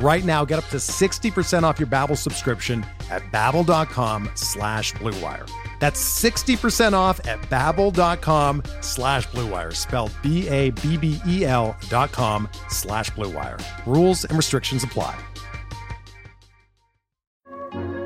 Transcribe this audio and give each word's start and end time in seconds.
Right 0.00 0.24
now, 0.24 0.44
get 0.44 0.58
up 0.58 0.66
to 0.66 0.76
60% 0.76 1.64
off 1.64 1.80
your 1.80 1.88
Babbel 1.88 2.16
subscription 2.16 2.86
at 3.10 3.22
babbel.com 3.32 4.30
slash 4.34 4.92
bluewire. 4.94 5.50
That's 5.80 6.00
60% 6.22 6.92
off 6.92 7.24
at 7.26 7.40
babbel.com 7.42 8.62
slash 8.80 9.26
bluewire, 9.28 9.74
spelled 9.74 10.12
B-A-B-B-E-L 10.22 11.76
dot 11.88 12.12
com 12.12 12.48
slash 12.68 13.10
bluewire. 13.10 13.60
Rules 13.86 14.24
and 14.24 14.36
restrictions 14.36 14.84
apply. 14.84 15.18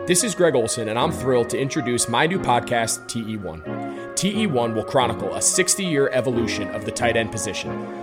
This 0.06 0.24
is 0.24 0.34
Greg 0.34 0.56
Olsen, 0.56 0.88
and 0.88 0.98
I'm 0.98 1.12
thrilled 1.12 1.48
to 1.50 1.58
introduce 1.58 2.08
my 2.08 2.26
new 2.26 2.38
podcast, 2.38 3.06
TE1. 3.08 3.62
TE1 4.14 4.74
will 4.74 4.84
chronicle 4.84 5.32
a 5.34 5.40
60 5.40 5.84
year 5.84 6.08
evolution 6.12 6.68
of 6.70 6.84
the 6.84 6.90
tight 6.90 7.16
end 7.16 7.30
position, 7.30 7.70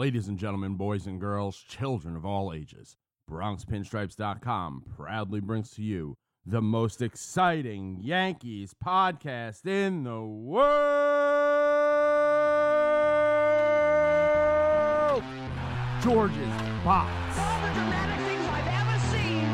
Ladies 0.00 0.28
and 0.28 0.38
gentlemen, 0.38 0.76
boys 0.76 1.06
and 1.06 1.20
girls, 1.20 1.58
children 1.60 2.16
of 2.16 2.24
all 2.24 2.54
ages, 2.54 2.96
BronxPinstripes.com 3.30 4.84
proudly 4.96 5.40
brings 5.40 5.72
to 5.72 5.82
you 5.82 6.16
the 6.46 6.62
most 6.62 7.02
exciting 7.02 7.98
Yankees 8.00 8.74
podcast 8.82 9.66
in 9.66 10.04
the 10.04 10.22
world. 10.22 10.72
George's 16.02 16.48
Box. 16.82 17.38
All 17.38 17.60
the 17.60 17.74
dramatic 17.74 18.24
things 18.24 18.46
I've 18.48 18.68
ever 18.80 18.98
seen. 19.12 19.44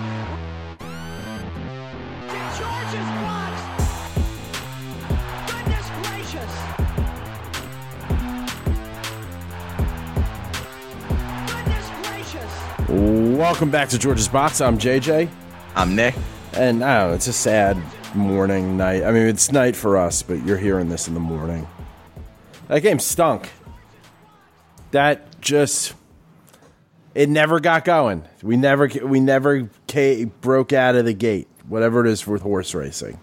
George's 2.56 3.11
box. 3.20 3.36
Welcome 13.36 13.70
back 13.70 13.91
to 13.91 13.98
George's 13.98 14.29
Box. 14.29 14.63
I'm 14.63 14.79
JJ, 14.79 15.29
I'm 15.74 15.95
Nick. 15.95 16.14
and 16.55 16.83
I 16.83 17.01
don't 17.01 17.11
know, 17.11 17.14
it's 17.14 17.27
a 17.27 17.35
sad 17.35 17.77
morning, 18.14 18.79
night. 18.79 19.05
I 19.05 19.11
mean, 19.11 19.27
it's 19.27 19.52
night 19.52 19.77
for 19.77 19.98
us, 19.98 20.23
but 20.23 20.42
you're 20.47 20.57
hearing 20.57 20.89
this 20.89 21.07
in 21.07 21.13
the 21.13 21.20
morning. 21.20 21.69
That 22.69 22.80
game 22.80 22.98
stunk. 22.98 23.51
That 24.92 25.39
just 25.42 25.92
it 27.14 27.29
never 27.29 27.61
got 27.61 27.85
going. 27.85 28.25
We 28.42 28.57
never 28.57 28.89
we 29.05 29.20
never 29.20 29.69
ca 29.86 30.25
broke 30.25 30.73
out 30.73 30.95
of 30.95 31.05
the 31.05 31.13
gate. 31.13 31.46
Whatever 31.69 32.07
it 32.07 32.11
is 32.11 32.27
with 32.27 32.41
horse 32.41 32.75
racing. 32.75 33.20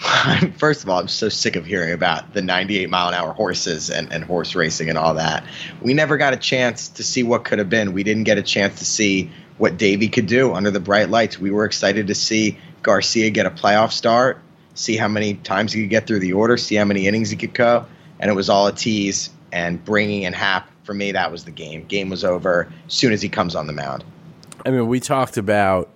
First 0.56 0.82
of 0.82 0.88
all, 0.88 0.98
I'm 0.98 1.08
so 1.08 1.28
sick 1.28 1.56
of 1.56 1.66
hearing 1.66 1.92
about 1.92 2.32
the 2.32 2.40
98 2.40 2.88
mile 2.88 3.08
an 3.08 3.14
hour 3.14 3.32
horses 3.32 3.90
and, 3.90 4.10
and 4.12 4.24
horse 4.24 4.54
racing 4.54 4.88
and 4.88 4.96
all 4.96 5.14
that. 5.14 5.44
We 5.82 5.92
never 5.92 6.16
got 6.16 6.32
a 6.32 6.38
chance 6.38 6.88
to 6.88 7.02
see 7.02 7.22
what 7.22 7.44
could 7.44 7.58
have 7.58 7.68
been. 7.68 7.92
We 7.92 8.02
didn't 8.02 8.24
get 8.24 8.38
a 8.38 8.42
chance 8.42 8.78
to 8.78 8.84
see 8.84 9.30
what 9.58 9.76
Deivi 9.76 10.10
could 10.10 10.26
do 10.26 10.54
under 10.54 10.70
the 10.70 10.80
bright 10.80 11.10
lights. 11.10 11.38
We 11.38 11.50
were 11.50 11.66
excited 11.66 12.06
to 12.06 12.14
see 12.14 12.56
Garcia 12.82 13.28
get 13.28 13.44
a 13.44 13.50
playoff 13.50 13.92
start, 13.92 14.40
see 14.74 14.96
how 14.96 15.08
many 15.08 15.34
times 15.34 15.72
he 15.72 15.82
could 15.82 15.90
get 15.90 16.06
through 16.06 16.20
the 16.20 16.32
order, 16.32 16.56
see 16.56 16.76
how 16.76 16.86
many 16.86 17.06
innings 17.06 17.28
he 17.28 17.36
could 17.36 17.52
go, 17.52 17.84
and 18.18 18.30
it 18.30 18.34
was 18.34 18.48
all 18.48 18.66
a 18.66 18.72
tease. 18.72 19.30
And 19.52 19.84
bringing 19.84 20.22
in 20.22 20.32
Happ 20.32 20.70
for 20.84 20.94
me, 20.94 21.12
that 21.12 21.30
was 21.30 21.44
the 21.44 21.50
game. 21.50 21.84
Game 21.84 22.08
was 22.08 22.24
over 22.24 22.72
as 22.86 22.94
soon 22.94 23.12
as 23.12 23.20
he 23.20 23.28
comes 23.28 23.54
on 23.54 23.66
the 23.66 23.72
mound. 23.72 24.04
I 24.64 24.70
mean, 24.70 24.86
we 24.86 25.00
talked 25.00 25.36
about 25.36 25.90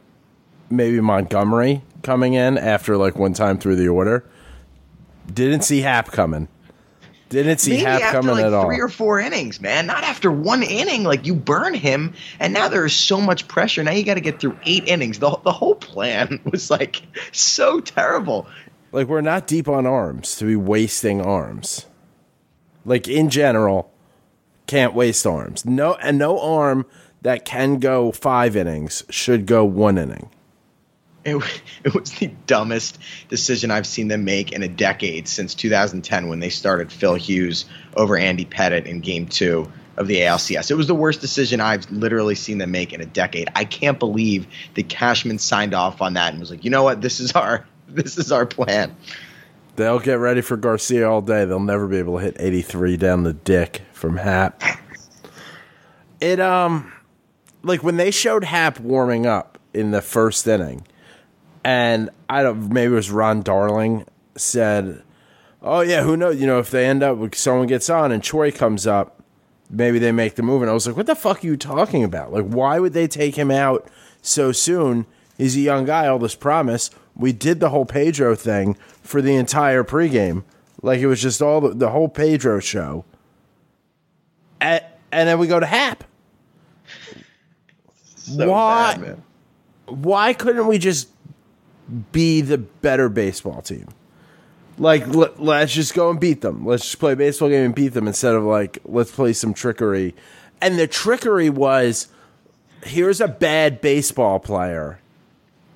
maybe 0.68 1.00
Montgomery 1.00 1.82
coming 2.04 2.34
in 2.34 2.56
after 2.56 2.96
like 2.96 3.16
one 3.18 3.32
time 3.32 3.58
through 3.58 3.76
the 3.76 3.88
order. 3.88 4.24
Didn't 5.32 5.62
see 5.62 5.80
Happ 5.80 6.12
coming. 6.12 6.46
Didn't 7.30 7.58
see 7.58 7.72
Maybe 7.72 7.82
Happ 7.84 8.02
after 8.02 8.20
coming 8.20 8.36
like 8.36 8.44
at 8.44 8.52
all. 8.52 8.66
three 8.66 8.80
or 8.80 8.88
four 8.88 9.18
innings, 9.18 9.60
man. 9.60 9.86
Not 9.86 10.04
after 10.04 10.30
one 10.30 10.62
inning. 10.62 11.02
Like 11.02 11.26
you 11.26 11.34
burn 11.34 11.74
him, 11.74 12.12
and 12.38 12.52
now 12.52 12.68
there 12.68 12.84
is 12.84 12.92
so 12.94 13.20
much 13.20 13.48
pressure. 13.48 13.82
Now 13.82 13.90
you 13.92 14.04
got 14.04 14.14
to 14.14 14.20
get 14.20 14.38
through 14.38 14.56
eight 14.64 14.86
innings. 14.86 15.18
The 15.18 15.36
the 15.42 15.50
whole 15.50 15.74
plan 15.74 16.38
was 16.52 16.70
like 16.70 17.02
so 17.32 17.80
terrible. 17.80 18.46
like 18.92 19.08
we're 19.08 19.22
not 19.22 19.46
deep 19.48 19.66
on 19.68 19.86
arms 19.86 20.36
to 20.36 20.44
be 20.44 20.54
wasting 20.54 21.20
arms. 21.20 21.86
Like 22.84 23.08
in 23.08 23.30
general, 23.30 23.90
can't 24.66 24.94
waste 24.94 25.26
arms. 25.26 25.64
No, 25.64 25.94
and 25.94 26.18
no 26.18 26.38
arm 26.38 26.86
that 27.22 27.46
can 27.46 27.78
go 27.78 28.12
five 28.12 28.54
innings 28.54 29.02
should 29.08 29.46
go 29.46 29.64
one 29.64 29.96
inning. 29.96 30.28
It, 31.26 31.62
it 31.84 31.94
was 31.94 32.10
the 32.12 32.26
dumbest 32.46 32.98
decision 33.30 33.70
I've 33.70 33.86
seen 33.86 34.08
them 34.08 34.24
make 34.24 34.52
in 34.52 34.62
a 34.62 34.68
decade 34.68 35.26
since 35.26 35.54
2010 35.54 36.28
when 36.28 36.40
they 36.40 36.50
started 36.50 36.92
Phil 36.92 37.14
Hughes 37.14 37.64
over 37.96 38.18
Andy 38.18 38.44
Pettitte 38.44 38.84
in 38.84 39.00
Game 39.00 39.26
Two 39.26 39.70
of 39.96 40.06
the 40.06 40.18
ALCS. 40.18 40.70
It 40.70 40.74
was 40.74 40.86
the 40.86 40.94
worst 40.94 41.20
decision 41.20 41.60
I've 41.60 41.90
literally 41.90 42.34
seen 42.34 42.58
them 42.58 42.72
make 42.72 42.92
in 42.92 43.00
a 43.00 43.06
decade. 43.06 43.48
I 43.54 43.64
can't 43.64 43.98
believe 43.98 44.46
that 44.74 44.88
Cashman 44.88 45.38
signed 45.38 45.72
off 45.72 46.02
on 46.02 46.14
that 46.14 46.32
and 46.32 46.40
was 46.40 46.50
like, 46.50 46.64
you 46.64 46.70
know 46.70 46.82
what, 46.82 47.00
this 47.00 47.20
is 47.20 47.32
our 47.32 47.66
this 47.88 48.18
is 48.18 48.32
our 48.32 48.46
plan. 48.46 48.94
They'll 49.76 49.98
get 49.98 50.14
ready 50.14 50.40
for 50.40 50.56
Garcia 50.56 51.08
all 51.08 51.20
day. 51.20 51.44
They'll 51.44 51.58
never 51.58 51.88
be 51.88 51.96
able 51.96 52.18
to 52.18 52.24
hit 52.24 52.36
83 52.38 52.96
down 52.96 53.24
the 53.24 53.32
dick 53.32 53.82
from 53.92 54.16
Happ. 54.16 54.62
It 56.20 56.40
um 56.40 56.90
like 57.62 57.82
when 57.82 57.98
they 57.98 58.10
showed 58.10 58.44
Happ 58.44 58.80
warming 58.80 59.26
up 59.26 59.58
in 59.74 59.90
the 59.90 60.00
first 60.00 60.46
inning, 60.46 60.86
and 61.64 62.10
I 62.28 62.42
don't 62.42 62.68
maybe 62.70 62.92
it 62.92 62.96
was 62.96 63.10
Ron 63.10 63.42
Darling 63.42 64.04
said, 64.36 65.02
"Oh 65.62 65.80
yeah, 65.80 66.02
who 66.02 66.16
knows? 66.16 66.38
You 66.38 66.46
know, 66.46 66.58
if 66.58 66.70
they 66.70 66.86
end 66.86 67.02
up 67.02 67.16
with 67.16 67.34
someone 67.34 67.66
gets 67.66 67.88
on 67.88 68.12
and 68.12 68.22
Choi 68.22 68.52
comes 68.52 68.86
up, 68.86 69.22
maybe 69.70 69.98
they 69.98 70.12
make 70.12 70.34
the 70.34 70.42
move." 70.42 70.62
And 70.62 70.70
I 70.70 70.74
was 70.74 70.86
like, 70.86 70.96
"What 70.96 71.06
the 71.06 71.14
fuck 71.14 71.42
are 71.42 71.46
you 71.46 71.56
talking 71.56 72.04
about? 72.04 72.32
Like, 72.32 72.44
why 72.44 72.78
would 72.78 72.92
they 72.92 73.08
take 73.08 73.36
him 73.36 73.50
out 73.50 73.88
so 74.22 74.52
soon? 74.52 75.06
He's 75.38 75.56
a 75.56 75.60
young 75.60 75.84
guy. 75.86 76.06
All 76.06 76.18
this 76.18 76.34
promise. 76.34 76.90
We 77.16 77.32
did 77.32 77.60
the 77.60 77.70
whole 77.70 77.86
Pedro 77.86 78.34
thing 78.34 78.74
for 79.02 79.22
the 79.22 79.36
entire 79.36 79.84
pregame, 79.84 80.42
like 80.82 80.98
it 81.00 81.06
was 81.06 81.22
just 81.22 81.40
all 81.40 81.60
the, 81.60 81.70
the 81.70 81.90
whole 81.90 82.08
Pedro 82.08 82.60
show." 82.60 83.04
At, 84.60 84.98
and 85.12 85.28
then 85.28 85.38
we 85.38 85.46
go 85.46 85.60
to 85.60 85.66
Happ. 85.66 86.04
So 88.16 88.50
Why? 88.50 88.96
bad, 88.96 89.22
why 89.86 90.32
couldn't 90.32 90.66
we 90.66 90.78
just 90.78 91.08
be 92.12 92.40
the 92.40 92.58
better 92.58 93.08
baseball 93.08 93.62
team? 93.62 93.88
Like, 94.76 95.06
let, 95.08 95.40
let's 95.40 95.72
just 95.72 95.94
go 95.94 96.10
and 96.10 96.18
beat 96.18 96.40
them. 96.40 96.66
Let's 96.66 96.84
just 96.84 96.98
play 96.98 97.12
a 97.12 97.16
baseball 97.16 97.48
game 97.48 97.64
and 97.64 97.74
beat 97.74 97.88
them 97.88 98.08
instead 98.08 98.34
of 98.34 98.42
like, 98.44 98.78
let's 98.84 99.12
play 99.12 99.32
some 99.32 99.54
trickery. 99.54 100.14
And 100.60 100.78
the 100.78 100.88
trickery 100.88 101.50
was 101.50 102.08
here's 102.84 103.20
a 103.20 103.28
bad 103.28 103.80
baseball 103.80 104.38
player, 104.38 105.00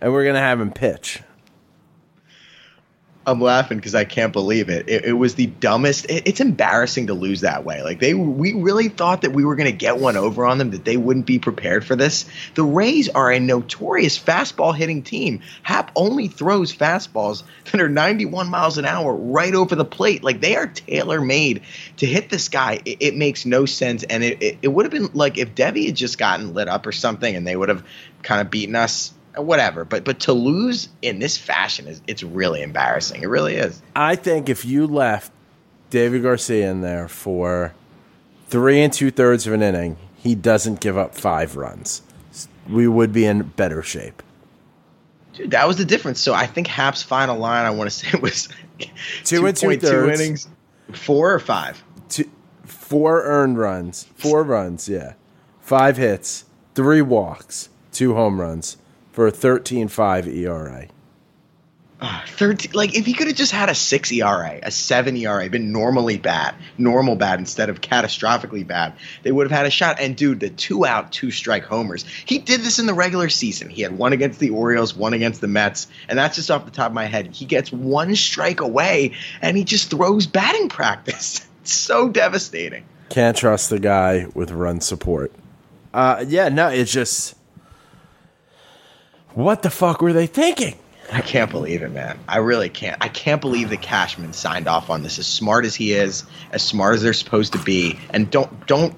and 0.00 0.12
we're 0.12 0.24
going 0.24 0.34
to 0.34 0.40
have 0.40 0.60
him 0.60 0.72
pitch. 0.72 1.22
I'm 3.28 3.40
laughing 3.40 3.76
because 3.76 3.94
I 3.94 4.04
can't 4.04 4.32
believe 4.32 4.70
it. 4.70 4.88
It, 4.88 5.04
it 5.04 5.12
was 5.12 5.34
the 5.34 5.46
dumbest. 5.46 6.06
It, 6.06 6.26
it's 6.26 6.40
embarrassing 6.40 7.08
to 7.08 7.14
lose 7.14 7.42
that 7.42 7.64
way. 7.64 7.82
Like 7.82 8.00
they, 8.00 8.14
we 8.14 8.54
really 8.54 8.88
thought 8.88 9.22
that 9.22 9.32
we 9.32 9.44
were 9.44 9.54
going 9.54 9.70
to 9.70 9.76
get 9.76 9.98
one 9.98 10.16
over 10.16 10.46
on 10.46 10.56
them. 10.58 10.70
That 10.70 10.84
they 10.84 10.96
wouldn't 10.96 11.26
be 11.26 11.38
prepared 11.38 11.84
for 11.84 11.94
this. 11.94 12.24
The 12.54 12.64
Rays 12.64 13.08
are 13.10 13.30
a 13.30 13.38
notorious 13.38 14.18
fastball 14.18 14.74
hitting 14.74 15.02
team. 15.02 15.40
Happ 15.62 15.92
only 15.94 16.28
throws 16.28 16.74
fastballs 16.74 17.42
that 17.66 17.80
are 17.80 17.88
91 17.88 18.48
miles 18.48 18.78
an 18.78 18.86
hour 18.86 19.14
right 19.14 19.54
over 19.54 19.74
the 19.74 19.84
plate. 19.84 20.24
Like 20.24 20.40
they 20.40 20.56
are 20.56 20.66
tailor 20.66 21.20
made 21.20 21.62
to 21.98 22.06
hit 22.06 22.30
this 22.30 22.48
guy. 22.48 22.80
It, 22.84 22.98
it 23.00 23.16
makes 23.16 23.44
no 23.44 23.66
sense. 23.66 24.04
And 24.04 24.24
it, 24.24 24.42
it, 24.42 24.58
it 24.62 24.68
would 24.68 24.86
have 24.86 24.92
been 24.92 25.10
like 25.12 25.36
if 25.36 25.54
Debbie 25.54 25.86
had 25.86 25.96
just 25.96 26.16
gotten 26.16 26.54
lit 26.54 26.68
up 26.68 26.86
or 26.86 26.92
something, 26.92 27.36
and 27.36 27.46
they 27.46 27.56
would 27.56 27.68
have 27.68 27.84
kind 28.22 28.40
of 28.40 28.50
beaten 28.50 28.74
us 28.74 29.12
whatever. 29.42 29.84
But 29.84 30.04
but 30.04 30.20
to 30.20 30.32
lose 30.32 30.88
in 31.02 31.18
this 31.18 31.36
fashion 31.36 31.86
is 31.86 32.02
it's 32.06 32.22
really 32.22 32.62
embarrassing. 32.62 33.22
It 33.22 33.28
really 33.28 33.54
is. 33.56 33.80
I 33.96 34.16
think 34.16 34.48
if 34.48 34.64
you 34.64 34.86
left 34.86 35.32
David 35.90 36.22
Garcia 36.22 36.70
in 36.70 36.80
there 36.80 37.08
for 37.08 37.74
three 38.48 38.80
and 38.82 38.92
two 38.92 39.10
thirds 39.10 39.46
of 39.46 39.52
an 39.52 39.62
inning, 39.62 39.96
he 40.16 40.34
doesn't 40.34 40.80
give 40.80 40.96
up 40.98 41.14
five 41.14 41.56
runs. 41.56 42.02
We 42.68 42.86
would 42.86 43.12
be 43.12 43.24
in 43.24 43.42
better 43.42 43.82
shape. 43.82 44.22
Dude, 45.34 45.52
that 45.52 45.66
was 45.66 45.78
the 45.78 45.84
difference. 45.84 46.20
So 46.20 46.34
I 46.34 46.46
think 46.46 46.66
Happ's 46.66 47.02
final 47.02 47.38
line, 47.38 47.64
I 47.64 47.70
want 47.70 47.90
to 47.90 47.96
say, 47.96 48.18
was 48.18 48.48
Two 49.24 49.46
and 49.46 49.56
two 49.56 49.68
2.2 49.68 49.80
thirds. 49.80 50.20
innings, 50.20 50.48
four 50.92 51.32
or 51.32 51.38
five. 51.40 51.82
Two, 52.08 52.30
four 52.64 53.22
earned 53.22 53.58
runs, 53.58 54.04
four 54.16 54.42
runs, 54.42 54.88
yeah, 54.88 55.14
five 55.60 55.96
hits, 55.96 56.44
three 56.74 57.02
walks, 57.02 57.68
two 57.92 58.14
home 58.14 58.40
runs 58.40 58.76
for 59.18 59.26
a 59.26 59.32
13-5 59.32 60.28
ERA. 60.28 60.86
Ah, 62.00 62.22
13 62.28 62.70
like 62.72 62.94
if 62.94 63.04
he 63.04 63.12
could 63.12 63.26
have 63.26 63.34
just 63.34 63.50
had 63.50 63.68
a 63.68 63.74
6 63.74 64.12
ERA, 64.12 64.60
a 64.62 64.70
7 64.70 65.16
ERA, 65.16 65.50
been 65.50 65.72
normally 65.72 66.16
bad, 66.16 66.54
normal 66.78 67.16
bad 67.16 67.40
instead 67.40 67.68
of 67.68 67.80
catastrophically 67.80 68.64
bad, 68.64 68.92
they 69.24 69.32
would 69.32 69.50
have 69.50 69.58
had 69.58 69.66
a 69.66 69.70
shot. 69.70 69.98
And 69.98 70.16
dude, 70.16 70.38
the 70.38 70.50
two 70.50 70.86
out, 70.86 71.10
two 71.10 71.32
strike 71.32 71.64
homers. 71.64 72.04
He 72.26 72.38
did 72.38 72.60
this 72.60 72.78
in 72.78 72.86
the 72.86 72.94
regular 72.94 73.28
season. 73.28 73.70
He 73.70 73.82
had 73.82 73.98
one 73.98 74.12
against 74.12 74.38
the 74.38 74.50
Orioles, 74.50 74.94
one 74.94 75.14
against 75.14 75.40
the 75.40 75.48
Mets, 75.48 75.88
and 76.08 76.16
that's 76.16 76.36
just 76.36 76.48
off 76.48 76.64
the 76.64 76.70
top 76.70 76.92
of 76.92 76.94
my 76.94 77.06
head. 77.06 77.34
He 77.34 77.44
gets 77.44 77.72
one 77.72 78.14
strike 78.14 78.60
away 78.60 79.14
and 79.42 79.56
he 79.56 79.64
just 79.64 79.90
throws 79.90 80.28
batting 80.28 80.68
practice. 80.68 81.44
It's 81.62 81.74
so 81.74 82.08
devastating. 82.08 82.84
Can't 83.10 83.36
trust 83.36 83.68
the 83.68 83.80
guy 83.80 84.26
with 84.32 84.52
run 84.52 84.80
support. 84.80 85.32
Uh, 85.92 86.24
yeah, 86.26 86.48
no, 86.48 86.68
it's 86.68 86.92
just 86.92 87.34
what 89.38 89.62
the 89.62 89.70
fuck 89.70 90.02
were 90.02 90.12
they 90.12 90.26
thinking? 90.26 90.74
I 91.12 91.20
can't 91.20 91.50
believe 91.50 91.82
it, 91.82 91.90
man. 91.90 92.18
I 92.28 92.38
really 92.38 92.68
can't. 92.68 92.98
I 93.00 93.08
can't 93.08 93.40
believe 93.40 93.70
that 93.70 93.80
Cashman 93.80 94.32
signed 94.32 94.68
off 94.68 94.90
on 94.90 95.02
this. 95.02 95.18
As 95.18 95.26
smart 95.26 95.64
as 95.64 95.74
he 95.74 95.92
is, 95.92 96.24
as 96.52 96.62
smart 96.62 96.96
as 96.96 97.02
they're 97.02 97.14
supposed 97.14 97.52
to 97.52 97.58
be, 97.60 97.98
and 98.10 98.30
don't 98.30 98.66
don't 98.66 98.94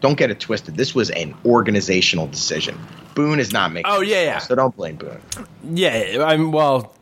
don't 0.00 0.16
get 0.16 0.30
it 0.30 0.38
twisted. 0.38 0.76
This 0.76 0.94
was 0.94 1.10
an 1.10 1.34
organizational 1.44 2.26
decision. 2.26 2.78
Boone 3.14 3.40
is 3.40 3.52
not 3.52 3.72
making. 3.72 3.90
Oh, 3.90 4.00
yeah, 4.00 4.22
yeah. 4.22 4.38
So 4.38 4.54
don't 4.54 4.74
blame 4.76 4.96
Boone. 4.96 5.20
Yeah, 5.64 6.24
I'm 6.26 6.52
well. 6.52 6.94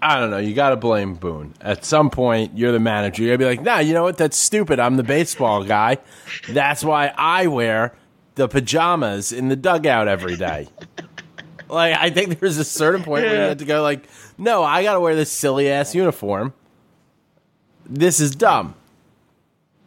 I 0.00 0.18
don't 0.18 0.30
know. 0.30 0.38
You 0.38 0.54
got 0.54 0.70
to 0.70 0.76
blame 0.76 1.14
Boone. 1.14 1.54
At 1.60 1.84
some 1.84 2.10
point, 2.10 2.56
you're 2.56 2.72
the 2.72 2.80
manager. 2.80 3.22
You're 3.22 3.36
gonna 3.36 3.50
be 3.50 3.56
like, 3.56 3.64
nah, 3.64 3.78
you 3.78 3.94
know 3.94 4.02
what? 4.02 4.18
That's 4.18 4.36
stupid. 4.36 4.80
I'm 4.80 4.96
the 4.96 5.02
baseball 5.02 5.64
guy. 5.64 5.98
That's 6.48 6.84
why 6.84 7.12
I 7.16 7.46
wear 7.46 7.94
the 8.34 8.48
pajamas 8.48 9.32
in 9.32 9.48
the 9.48 9.56
dugout 9.56 10.08
every 10.08 10.36
day. 10.36 10.68
like, 11.72 11.96
I 11.98 12.10
think 12.10 12.38
there's 12.38 12.58
a 12.58 12.64
certain 12.64 13.02
point 13.02 13.24
where 13.24 13.34
you 13.34 13.40
Yeah. 13.40 13.48
have 13.48 13.58
to 13.58 13.64
go, 13.64 13.82
like, 13.82 14.06
no, 14.38 14.62
I 14.62 14.82
got 14.82 14.94
to 14.94 15.00
wear 15.00 15.14
this 15.16 15.30
silly 15.30 15.70
ass 15.70 15.94
uniform. 15.94 16.52
This 17.86 18.20
is 18.20 18.34
dumb. 18.36 18.74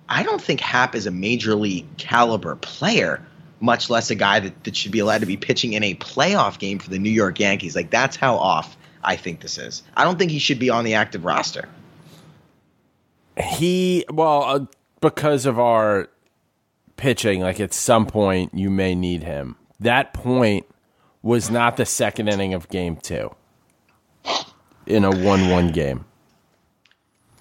I 0.09 0.23
don't 0.23 0.41
think 0.41 0.59
Happ 0.59 0.93
is 0.95 1.07
a 1.07 1.11
major 1.11 1.55
league 1.55 1.85
caliber 1.97 2.55
player, 2.57 3.25
much 3.59 3.89
less 3.89 4.09
a 4.11 4.15
guy 4.15 4.39
that, 4.39 4.63
that 4.65 4.75
should 4.75 4.91
be 4.91 4.99
allowed 4.99 5.21
to 5.21 5.25
be 5.25 5.37
pitching 5.37 5.73
in 5.73 5.83
a 5.83 5.95
playoff 5.95 6.59
game 6.59 6.77
for 6.77 6.89
the 6.89 6.99
New 6.99 7.09
York 7.09 7.39
Yankees. 7.39 7.75
Like 7.75 7.89
that's 7.89 8.15
how 8.15 8.35
off 8.35 8.77
I 9.03 9.15
think 9.15 9.39
this 9.39 9.57
is. 9.57 9.81
I 9.97 10.03
don't 10.03 10.19
think 10.19 10.31
he 10.31 10.39
should 10.39 10.59
be 10.59 10.69
on 10.69 10.83
the 10.83 10.93
active 10.95 11.25
roster. 11.25 11.67
He 13.41 14.05
well 14.11 14.43
uh, 14.43 14.65
because 15.01 15.45
of 15.45 15.59
our 15.59 16.09
pitching. 16.97 17.41
Like 17.41 17.59
at 17.59 17.73
some 17.73 18.05
point, 18.05 18.53
you 18.53 18.69
may 18.69 18.95
need 18.95 19.23
him. 19.23 19.55
That 19.79 20.13
point 20.13 20.65
was 21.25 21.49
not 21.49 21.75
the 21.75 21.85
second 21.85 22.27
inning 22.29 22.53
of 22.53 22.69
Game 22.69 22.95
Two 22.97 23.33
in 24.85 25.03
a 25.03 25.09
one-one 25.09 25.71
game. 25.71 26.05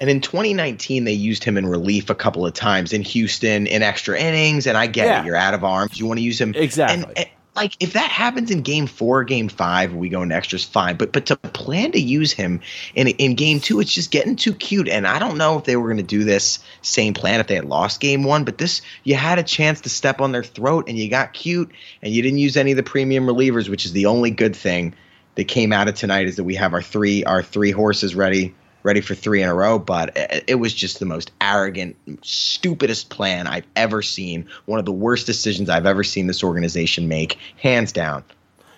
And 0.01 0.09
in 0.11 0.21
2019, 0.23 1.05
they 1.05 1.13
used 1.13 1.45
him 1.45 1.57
in 1.59 1.67
relief 1.67 2.09
a 2.11 2.15
couple 2.15 2.45
of 2.47 2.55
times 2.55 2.93
in 2.95 3.03
Houston 3.03 3.67
in 3.67 3.83
extra 3.83 4.19
innings. 4.19 4.67
And 4.67 4.77
I 4.77 4.87
get 4.89 5.07
Yeah. 5.07 5.21
it, 5.21 5.27
you're 5.27 5.37
out 5.37 5.53
of 5.55 5.63
arms. 5.63 6.01
You 6.01 6.07
want 6.07 6.19
to 6.19 6.25
use 6.25 6.41
him 6.41 6.53
Exactly. 6.57 7.13
And, 7.17 7.29
like 7.57 7.77
if 7.81 7.93
that 7.93 8.11
happens 8.11 8.51
in 8.51 8.63
Game 8.63 8.87
Four, 8.87 9.25
Game 9.25 9.49
Five, 9.49 9.95
we 9.95 10.09
go 10.09 10.23
into 10.23 10.35
extras, 10.35 10.65
fine. 10.65 10.97
But 10.97 11.13
but 11.13 11.27
to 11.27 11.37
plan 11.37 11.93
to 11.93 12.01
use 12.01 12.33
him 12.33 12.61
in 12.95 13.09
in 13.09 13.35
Game 13.35 13.61
Two, 13.61 13.81
it's 13.81 13.93
just 13.93 14.11
getting 14.11 14.37
too 14.37 14.55
cute. 14.55 14.89
And 14.89 15.07
I 15.07 15.19
don't 15.19 15.39
know 15.39 15.59
if 15.59 15.65
they 15.65 15.77
were 15.77 15.89
going 15.89 15.99
to 15.99 16.03
do 16.03 16.25
this 16.25 16.59
same 16.83 17.15
plan 17.15 17.41
if 17.41 17.47
they 17.47 17.55
had 17.55 17.65
lost 17.65 18.01
Game 18.01 18.25
One. 18.25 18.45
But 18.45 18.59
this, 18.59 18.83
you 19.05 19.15
had 19.15 19.39
a 19.39 19.45
chance 19.45 19.83
to 19.83 19.89
step 19.89 20.21
on 20.21 20.33
their 20.33 20.45
throat, 20.45 20.89
and 20.89 20.99
you 20.99 21.09
got 21.09 21.33
cute, 21.33 21.71
and 22.03 22.13
you 22.13 22.23
didn't 22.23 22.39
use 22.39 22.57
any 22.57 22.73
of 22.73 22.77
the 22.77 22.83
premium 22.83 23.27
relievers, 23.27 23.69
which 23.69 23.85
is 23.85 23.93
the 23.93 24.07
only 24.07 24.31
good 24.31 24.57
thing 24.57 24.95
that 25.37 25.45
came 25.45 25.73
out 25.73 25.89
of 25.89 25.95
tonight 25.95 26.27
is 26.27 26.37
that 26.37 26.45
we 26.45 26.57
have 26.57 26.75
our 26.75 26.83
three 26.83 27.25
our 27.25 27.43
three 27.43 27.71
horses 27.71 28.15
ready 28.15 28.55
ready 28.85 29.01
for 29.01 29.15
three 29.17 29.43
in 29.43 29.49
a 29.49 29.55
row 29.55 29.79
but 29.79 30.17
it, 30.17 30.45
it 30.47 30.55
was 30.57 30.73
just 30.73 31.01
the 31.01 31.05
most 31.07 31.33
arrogant 31.41 31.97
stupidest 32.23 33.11
plan 33.11 33.47
i've 33.49 33.67
ever 33.75 34.01
seen 34.03 34.47
one 34.67 34.79
of 34.79 34.85
the 34.85 34.93
worst 34.93 35.27
decisions 35.27 35.69
i've 35.69 35.87
ever 35.87 36.05
seen 36.05 36.29
this 36.29 36.45
organization 36.45 37.09
make 37.09 37.37
hands 37.57 37.91
down 37.93 38.23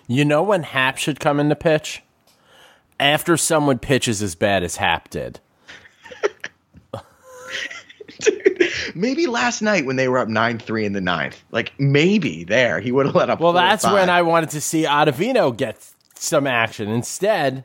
You 0.09 0.25
know 0.25 0.43
when 0.43 0.63
Happ 0.63 0.97
should 0.99 1.19
come 1.21 1.41
in 1.41 1.49
to 1.51 1.57
pitch? 1.57 2.01
After 3.01 3.37
someone 3.37 3.79
pitches 3.81 4.23
as 4.23 4.35
bad 4.37 4.63
as 4.63 4.77
Happ 4.77 5.11
did. 5.11 5.41
maybe 8.95 9.27
last 9.27 9.61
night 9.63 9.85
when 9.85 9.97
they 9.97 10.09
were 10.09 10.19
up 10.19 10.29
9-3 10.29 10.85
in 10.85 10.93
the 10.93 11.01
ninth 11.01 11.43
like 11.51 11.73
maybe 11.79 12.45
there 12.45 12.81
he 12.81 12.93
would 12.93 13.07
have 13.07 13.15
let 13.15 13.29
up 13.29 13.41
Well, 13.41 13.53
that's 13.53 13.85
when 13.85 14.09
I 14.09 14.23
wanted 14.23 14.51
to 14.51 14.61
see 14.61 14.85
Ottavino 14.85 15.55
get 15.57 15.85
some 16.15 16.47
action. 16.47 16.89
Instead, 16.89 17.65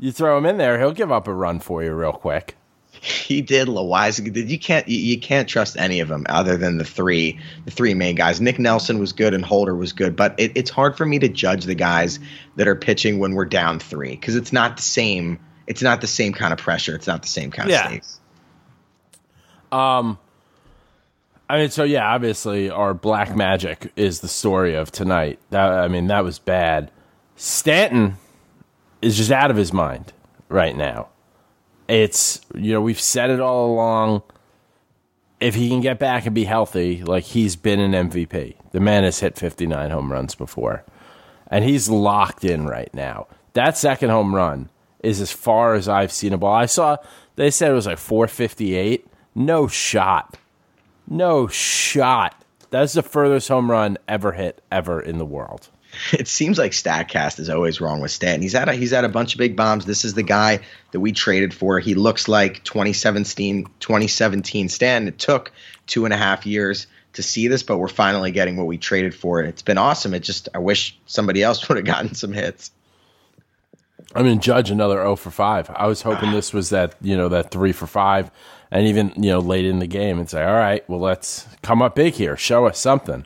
you 0.00 0.10
throw 0.12 0.36
him 0.38 0.46
in 0.46 0.56
there, 0.58 0.78
he'll 0.78 0.92
give 0.92 1.12
up 1.12 1.28
a 1.28 1.34
run 1.34 1.60
for 1.60 1.82
you 1.84 1.92
real 1.94 2.12
quick. 2.12 2.56
he 2.90 3.40
did 3.40 3.68
Loaisiga 3.68 4.32
did 4.32 4.50
you 4.50 4.58
can't 4.58 4.86
you, 4.88 4.98
you 4.98 5.18
can't 5.18 5.48
trust 5.48 5.76
any 5.78 6.00
of 6.00 6.08
them 6.08 6.26
other 6.28 6.56
than 6.56 6.76
the 6.78 6.84
three 6.84 7.38
the 7.64 7.70
three 7.70 7.94
main 7.94 8.14
guys. 8.16 8.40
Nick 8.40 8.58
Nelson 8.58 8.98
was 8.98 9.12
good 9.12 9.32
and 9.32 9.44
Holder 9.44 9.74
was 9.76 9.92
good, 9.92 10.16
but 10.16 10.34
it, 10.38 10.52
it's 10.54 10.70
hard 10.70 10.96
for 10.96 11.06
me 11.06 11.18
to 11.20 11.28
judge 11.28 11.64
the 11.64 11.74
guys 11.76 12.18
that 12.56 12.66
are 12.68 12.74
pitching 12.74 13.18
when 13.18 13.34
we're 13.34 13.44
down 13.46 13.78
three 13.78 14.10
because 14.16 14.34
it's 14.36 14.52
not 14.52 14.76
the 14.76 14.82
same. 14.82 15.38
It's 15.66 15.82
not 15.82 16.00
the 16.00 16.06
same 16.08 16.32
kind 16.32 16.52
of 16.52 16.58
pressure. 16.58 16.94
It's 16.96 17.06
not 17.06 17.22
the 17.22 17.28
same 17.28 17.50
kind 17.52 17.70
Yeah. 17.70 17.84
of 17.84 17.90
stakes. 17.90 18.20
Um. 19.72 20.18
I 21.48 21.56
mean, 21.58 21.70
so 21.70 21.82
yeah, 21.82 22.06
obviously 22.06 22.70
our 22.70 22.94
black 22.94 23.34
magic 23.34 23.92
is 23.96 24.20
the 24.20 24.28
story 24.28 24.74
of 24.76 24.92
tonight. 24.92 25.40
That 25.50 25.72
I 25.72 25.88
mean, 25.88 26.06
that 26.08 26.22
was 26.22 26.38
bad. 26.38 26.90
Stanton 27.36 28.16
is 29.02 29.16
just 29.16 29.30
out 29.30 29.50
of 29.50 29.56
his 29.56 29.72
mind 29.72 30.12
right 30.48 30.76
now. 30.76 31.08
It's 31.88 32.40
you 32.54 32.72
know 32.72 32.80
we've 32.80 33.00
said 33.00 33.30
it 33.30 33.40
all 33.40 33.72
along. 33.72 34.22
If 35.40 35.54
he 35.54 35.70
can 35.70 35.80
get 35.80 35.98
back 35.98 36.26
and 36.26 36.34
be 36.34 36.44
healthy, 36.44 37.02
like 37.02 37.24
he's 37.24 37.56
been 37.56 37.80
an 37.80 38.10
MVP. 38.10 38.56
The 38.72 38.80
man 38.80 39.04
has 39.04 39.20
hit 39.20 39.38
59 39.38 39.90
home 39.90 40.12
runs 40.12 40.34
before, 40.34 40.84
and 41.48 41.64
he's 41.64 41.88
locked 41.88 42.44
in 42.44 42.66
right 42.66 42.92
now. 42.92 43.26
That 43.54 43.78
second 43.78 44.10
home 44.10 44.34
run 44.34 44.68
is 45.02 45.20
as 45.20 45.32
far 45.32 45.74
as 45.74 45.88
I've 45.88 46.12
seen 46.12 46.32
a 46.32 46.38
ball. 46.38 46.54
I 46.54 46.66
saw 46.66 46.98
they 47.36 47.50
said 47.50 47.70
it 47.70 47.74
was 47.74 47.86
like 47.86 47.98
458. 47.98 49.06
No 49.34 49.66
shot. 49.66 50.36
No 51.08 51.48
shot. 51.48 52.44
That's 52.70 52.92
the 52.92 53.02
furthest 53.02 53.48
home 53.48 53.70
run 53.70 53.98
ever 54.06 54.32
hit 54.32 54.62
ever 54.70 55.00
in 55.00 55.18
the 55.18 55.24
world. 55.24 55.70
It 56.12 56.28
seems 56.28 56.58
like 56.58 56.72
Statcast 56.72 57.38
is 57.38 57.48
always 57.48 57.80
wrong 57.80 58.00
with 58.00 58.10
Stanton. 58.10 58.42
He's 58.42 58.52
had 58.52 58.68
a, 58.68 58.74
he's 58.74 58.90
had 58.90 59.04
a 59.04 59.08
bunch 59.08 59.34
of 59.34 59.38
big 59.38 59.56
bombs. 59.56 59.86
This 59.86 60.04
is 60.04 60.14
the 60.14 60.22
guy 60.22 60.60
that 60.92 61.00
we 61.00 61.12
traded 61.12 61.54
for. 61.54 61.78
He 61.78 61.94
looks 61.94 62.28
like 62.28 62.62
2017 62.64 63.66
2017 63.80 64.68
Stanton. 64.68 65.08
It 65.08 65.18
took 65.18 65.52
two 65.86 66.04
and 66.04 66.14
a 66.14 66.16
half 66.16 66.46
years 66.46 66.86
to 67.14 67.22
see 67.22 67.48
this, 67.48 67.62
but 67.62 67.78
we're 67.78 67.88
finally 67.88 68.30
getting 68.30 68.56
what 68.56 68.66
we 68.66 68.78
traded 68.78 69.14
for. 69.14 69.40
It's 69.42 69.62
been 69.62 69.78
awesome. 69.78 70.14
It 70.14 70.20
just 70.20 70.48
I 70.54 70.58
wish 70.58 70.98
somebody 71.06 71.42
else 71.42 71.68
would 71.68 71.76
have 71.76 71.86
gotten 71.86 72.14
some 72.14 72.32
hits. 72.32 72.70
I 74.14 74.24
mean, 74.24 74.40
Judge 74.40 74.70
another 74.70 74.96
0 74.96 75.14
for 75.16 75.30
5. 75.30 75.70
I 75.70 75.86
was 75.86 76.02
hoping 76.02 76.32
this 76.32 76.52
was 76.52 76.70
that, 76.70 76.96
you 77.00 77.16
know, 77.16 77.28
that 77.28 77.52
3 77.52 77.70
for 77.70 77.86
5 77.86 78.30
and 78.72 78.86
even, 78.86 79.12
you 79.16 79.30
know, 79.30 79.38
late 79.38 79.64
in 79.64 79.78
the 79.78 79.86
game 79.86 80.18
and 80.18 80.28
say, 80.28 80.44
"All 80.44 80.54
right, 80.54 80.88
well 80.88 81.00
let's 81.00 81.46
come 81.62 81.80
up 81.80 81.94
big 81.94 82.14
here. 82.14 82.36
Show 82.36 82.66
us 82.66 82.78
something." 82.78 83.24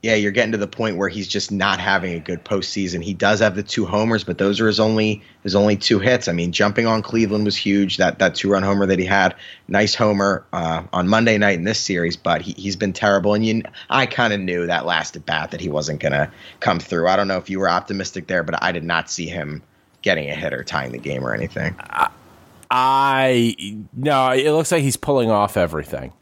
Yeah, 0.00 0.14
you're 0.14 0.30
getting 0.30 0.52
to 0.52 0.58
the 0.58 0.68
point 0.68 0.96
where 0.96 1.08
he's 1.08 1.26
just 1.26 1.50
not 1.50 1.80
having 1.80 2.14
a 2.14 2.20
good 2.20 2.44
postseason. 2.44 3.02
He 3.02 3.14
does 3.14 3.40
have 3.40 3.56
the 3.56 3.64
two 3.64 3.84
homers, 3.84 4.22
but 4.22 4.38
those 4.38 4.60
are 4.60 4.68
his 4.68 4.78
only 4.78 5.22
his 5.42 5.56
only 5.56 5.76
two 5.76 5.98
hits. 5.98 6.28
I 6.28 6.32
mean, 6.32 6.52
jumping 6.52 6.86
on 6.86 7.02
Cleveland 7.02 7.44
was 7.44 7.56
huge. 7.56 7.96
That 7.96 8.20
that 8.20 8.36
two 8.36 8.50
run 8.50 8.62
homer 8.62 8.86
that 8.86 9.00
he 9.00 9.04
had, 9.04 9.34
nice 9.66 9.96
homer 9.96 10.44
uh, 10.52 10.84
on 10.92 11.08
Monday 11.08 11.36
night 11.36 11.58
in 11.58 11.64
this 11.64 11.80
series. 11.80 12.16
But 12.16 12.42
he, 12.42 12.52
he's 12.52 12.76
been 12.76 12.92
terrible, 12.92 13.34
and 13.34 13.44
you, 13.44 13.62
I 13.90 14.06
kind 14.06 14.32
of 14.32 14.38
knew 14.38 14.68
that 14.68 14.86
last 14.86 15.16
at 15.16 15.26
bat 15.26 15.50
that 15.50 15.60
he 15.60 15.68
wasn't 15.68 15.98
gonna 15.98 16.30
come 16.60 16.78
through. 16.78 17.08
I 17.08 17.16
don't 17.16 17.26
know 17.26 17.38
if 17.38 17.50
you 17.50 17.58
were 17.58 17.68
optimistic 17.68 18.28
there, 18.28 18.44
but 18.44 18.62
I 18.62 18.70
did 18.70 18.84
not 18.84 19.10
see 19.10 19.26
him 19.26 19.62
getting 20.02 20.30
a 20.30 20.34
hit 20.34 20.52
or 20.52 20.62
tying 20.62 20.92
the 20.92 20.98
game 20.98 21.26
or 21.26 21.34
anything. 21.34 21.74
I 22.70 23.56
no, 23.92 24.30
it 24.30 24.52
looks 24.52 24.70
like 24.70 24.82
he's 24.82 24.96
pulling 24.96 25.28
off 25.28 25.56
everything. 25.56 26.12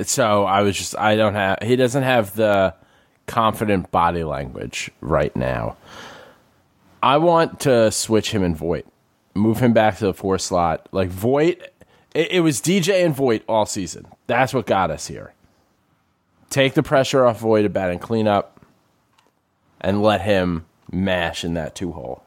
So 0.00 0.44
I 0.44 0.62
was 0.62 0.78
just 0.78 0.96
I 0.96 1.16
don't 1.16 1.34
have 1.34 1.58
he 1.60 1.76
doesn't 1.76 2.04
have 2.04 2.34
the 2.34 2.74
confident 3.32 3.90
body 3.90 4.24
language 4.24 4.90
right 5.00 5.34
now. 5.34 5.76
I 7.02 7.16
want 7.16 7.60
to 7.60 7.90
switch 7.90 8.30
him 8.30 8.42
and 8.42 8.54
Voit. 8.54 8.86
Move 9.34 9.58
him 9.58 9.72
back 9.72 9.96
to 9.98 10.04
the 10.04 10.14
four 10.14 10.38
slot. 10.38 10.86
Like 10.92 11.08
Voit 11.08 11.62
it, 12.14 12.30
it 12.30 12.40
was 12.40 12.60
DJ 12.60 13.04
and 13.04 13.14
Voit 13.14 13.42
all 13.48 13.64
season. 13.64 14.06
That's 14.26 14.52
what 14.52 14.66
got 14.66 14.90
us 14.90 15.06
here. 15.06 15.32
Take 16.50 16.74
the 16.74 16.82
pressure 16.82 17.24
off 17.24 17.40
Voit 17.40 17.64
about 17.64 17.90
and 17.90 18.00
clean 18.00 18.28
up 18.28 18.60
and 19.80 20.02
let 20.02 20.20
him 20.20 20.66
mash 20.90 21.42
in 21.42 21.54
that 21.54 21.74
two 21.74 21.92
hole. 21.92 22.22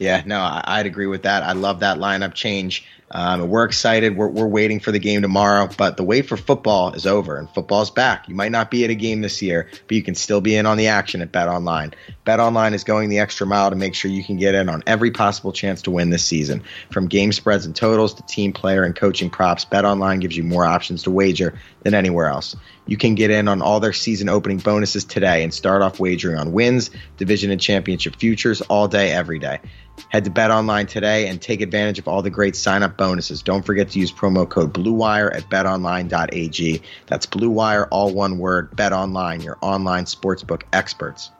Yeah, 0.00 0.22
no, 0.24 0.40
I, 0.40 0.64
I'd 0.64 0.86
agree 0.86 1.06
with 1.06 1.24
that. 1.24 1.42
I 1.42 1.52
love 1.52 1.80
that 1.80 1.98
lineup 1.98 2.32
change. 2.32 2.86
Um, 3.10 3.48
we're 3.48 3.64
excited. 3.64 4.16
We're, 4.16 4.28
we're 4.28 4.46
waiting 4.46 4.80
for 4.80 4.92
the 4.92 4.98
game 4.98 5.20
tomorrow, 5.20 5.68
but 5.76 5.96
the 5.98 6.04
wait 6.04 6.26
for 6.26 6.38
football 6.38 6.94
is 6.94 7.06
over 7.06 7.36
and 7.36 7.50
football's 7.50 7.90
back. 7.90 8.28
You 8.28 8.34
might 8.34 8.52
not 8.52 8.70
be 8.70 8.84
at 8.84 8.90
a 8.90 8.94
game 8.94 9.20
this 9.20 9.42
year, 9.42 9.68
but 9.70 9.90
you 9.90 10.02
can 10.02 10.14
still 10.14 10.40
be 10.40 10.54
in 10.56 10.64
on 10.64 10.78
the 10.78 10.86
action 10.86 11.20
at 11.20 11.32
Bet 11.32 11.48
Online. 11.48 11.92
Bet 12.24 12.40
Online 12.40 12.72
is 12.72 12.84
going 12.84 13.10
the 13.10 13.18
extra 13.18 13.46
mile 13.46 13.68
to 13.68 13.76
make 13.76 13.94
sure 13.94 14.10
you 14.10 14.24
can 14.24 14.36
get 14.36 14.54
in 14.54 14.68
on 14.68 14.84
every 14.86 15.10
possible 15.10 15.52
chance 15.52 15.82
to 15.82 15.90
win 15.90 16.08
this 16.08 16.24
season. 16.24 16.62
From 16.90 17.08
game 17.08 17.32
spreads 17.32 17.66
and 17.66 17.76
totals 17.76 18.14
to 18.14 18.22
team 18.22 18.52
player 18.52 18.84
and 18.84 18.94
coaching 18.96 19.28
props, 19.28 19.64
Bet 19.64 19.84
Online 19.84 20.20
gives 20.20 20.36
you 20.36 20.44
more 20.44 20.64
options 20.64 21.02
to 21.02 21.10
wager 21.10 21.58
than 21.82 21.94
anywhere 21.94 22.28
else. 22.28 22.54
You 22.86 22.96
can 22.96 23.16
get 23.16 23.30
in 23.30 23.48
on 23.48 23.60
all 23.60 23.80
their 23.80 23.92
season 23.92 24.28
opening 24.28 24.58
bonuses 24.58 25.04
today 25.04 25.42
and 25.42 25.52
start 25.52 25.82
off 25.82 26.00
wagering 26.00 26.38
on 26.38 26.52
wins, 26.52 26.90
division 27.18 27.50
and 27.50 27.60
championship 27.60 28.16
futures 28.16 28.60
all 28.62 28.88
day, 28.88 29.10
every 29.10 29.38
day. 29.38 29.60
Head 30.08 30.24
to 30.24 30.30
Bet 30.30 30.50
Online 30.50 30.86
today 30.86 31.28
and 31.28 31.40
take 31.40 31.60
advantage 31.60 31.98
of 31.98 32.08
all 32.08 32.22
the 32.22 32.30
great 32.30 32.56
sign 32.56 32.82
up 32.82 32.96
bonuses. 32.96 33.42
Don't 33.42 33.64
forget 33.64 33.90
to 33.90 33.98
use 33.98 34.10
promo 34.10 34.48
code 34.48 34.72
BLUEWIRE 34.72 35.34
at 35.34 35.48
betonline.ag. 35.50 36.82
That's 37.06 37.26
BLUEWIRE, 37.26 37.88
all 37.90 38.12
one 38.12 38.38
word. 38.38 38.74
Bet 38.74 38.92
Online, 38.92 39.40
your 39.40 39.58
online 39.60 40.04
sportsbook 40.04 40.62
experts. 40.72 41.30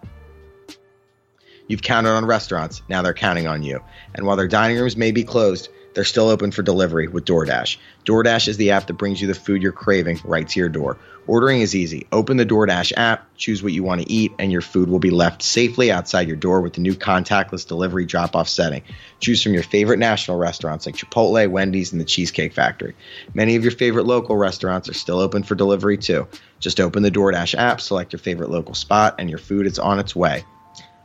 You've 1.66 1.82
counted 1.82 2.10
on 2.10 2.24
restaurants, 2.24 2.82
now 2.88 3.00
they're 3.02 3.14
counting 3.14 3.46
on 3.46 3.62
you. 3.62 3.80
And 4.14 4.26
while 4.26 4.36
their 4.36 4.48
dining 4.48 4.76
rooms 4.76 4.96
may 4.96 5.12
be 5.12 5.22
closed, 5.22 5.68
they're 5.94 6.04
still 6.04 6.28
open 6.28 6.50
for 6.50 6.62
delivery 6.62 7.08
with 7.08 7.24
DoorDash. 7.24 7.76
DoorDash 8.04 8.48
is 8.48 8.56
the 8.56 8.70
app 8.72 8.86
that 8.86 8.94
brings 8.94 9.20
you 9.20 9.26
the 9.26 9.34
food 9.34 9.62
you're 9.62 9.72
craving 9.72 10.20
right 10.24 10.48
to 10.48 10.60
your 10.60 10.68
door. 10.68 10.98
Ordering 11.26 11.60
is 11.60 11.76
easy. 11.76 12.06
Open 12.10 12.36
the 12.36 12.46
DoorDash 12.46 12.92
app, 12.96 13.36
choose 13.36 13.62
what 13.62 13.72
you 13.72 13.82
want 13.82 14.00
to 14.00 14.10
eat, 14.10 14.32
and 14.38 14.50
your 14.50 14.62
food 14.62 14.88
will 14.88 14.98
be 14.98 15.10
left 15.10 15.42
safely 15.42 15.92
outside 15.92 16.26
your 16.26 16.36
door 16.36 16.60
with 16.60 16.72
the 16.72 16.80
new 16.80 16.94
contactless 16.94 17.66
delivery 17.66 18.04
drop 18.04 18.34
off 18.34 18.48
setting. 18.48 18.82
Choose 19.20 19.42
from 19.42 19.54
your 19.54 19.62
favorite 19.62 19.98
national 19.98 20.38
restaurants 20.38 20.86
like 20.86 20.96
Chipotle, 20.96 21.48
Wendy's, 21.48 21.92
and 21.92 22.00
the 22.00 22.04
Cheesecake 22.04 22.52
Factory. 22.52 22.94
Many 23.34 23.56
of 23.56 23.62
your 23.62 23.72
favorite 23.72 24.06
local 24.06 24.36
restaurants 24.36 24.88
are 24.88 24.94
still 24.94 25.20
open 25.20 25.42
for 25.42 25.54
delivery 25.54 25.98
too. 25.98 26.26
Just 26.58 26.80
open 26.80 27.02
the 27.02 27.10
DoorDash 27.10 27.54
app, 27.56 27.80
select 27.80 28.12
your 28.12 28.20
favorite 28.20 28.50
local 28.50 28.74
spot, 28.74 29.16
and 29.18 29.30
your 29.30 29.38
food 29.38 29.66
is 29.66 29.78
on 29.78 29.98
its 29.98 30.16
way. 30.16 30.44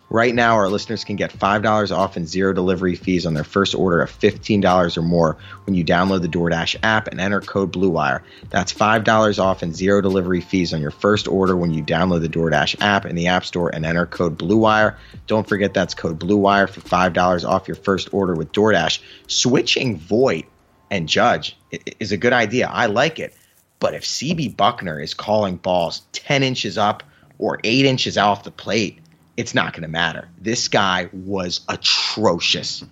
Right 0.09 0.35
now, 0.35 0.55
our 0.55 0.69
listeners 0.69 1.03
can 1.03 1.15
get 1.15 1.33
$5 1.33 1.95
off 1.95 2.15
and 2.15 2.27
zero 2.27 2.53
delivery 2.53 2.95
fees 2.95 3.25
on 3.25 3.33
their 3.33 3.43
first 3.43 3.73
order 3.73 4.01
of 4.01 4.11
$15 4.11 4.97
or 4.97 5.01
more 5.01 5.37
when 5.65 5.73
you 5.73 5.83
download 5.83 6.21
the 6.21 6.27
DoorDash 6.27 6.75
app 6.83 7.07
and 7.07 7.19
enter 7.19 7.41
code 7.41 7.73
BLUEWIRE. 7.73 8.21
That's 8.51 8.71
$5 8.71 9.39
off 9.39 9.63
and 9.63 9.75
zero 9.75 10.01
delivery 10.01 10.41
fees 10.41 10.73
on 10.73 10.81
your 10.81 10.91
first 10.91 11.27
order 11.27 11.57
when 11.57 11.71
you 11.71 11.83
download 11.83 12.21
the 12.21 12.29
DoorDash 12.29 12.81
app 12.81 13.05
in 13.05 13.15
the 13.15 13.27
App 13.27 13.45
Store 13.45 13.73
and 13.73 13.83
enter 13.83 14.05
code 14.05 14.37
BLUEWIRE. 14.37 14.95
Don't 15.25 15.47
forget 15.49 15.73
that's 15.73 15.95
code 15.95 16.19
BLUEWIRE 16.19 16.69
for 16.69 16.81
$5 16.81 17.47
off 17.47 17.67
your 17.67 17.75
first 17.75 18.13
order 18.13 18.35
with 18.35 18.51
DoorDash. 18.51 18.99
Switching 19.27 19.97
Voit 19.97 20.45
and 20.91 21.09
Judge 21.09 21.57
is 21.99 22.11
a 22.11 22.17
good 22.17 22.33
idea. 22.33 22.67
I 22.67 22.85
like 22.85 23.19
it. 23.19 23.35
But 23.79 23.95
if 23.95 24.03
CB 24.03 24.55
Bucknor 24.55 25.03
is 25.03 25.13
calling 25.13 25.57
balls 25.57 26.03
10 26.13 26.43
inches 26.43 26.77
up 26.77 27.03
or 27.37 27.59
8 27.63 27.85
inches 27.85 28.17
off 28.17 28.43
the 28.43 28.51
plate, 28.51 28.99
it's 29.37 29.53
not 29.53 29.73
going 29.73 29.83
to 29.83 29.87
matter. 29.87 30.27
This 30.39 30.67
guy 30.67 31.09
was 31.11 31.61
atrocious. 31.67 32.83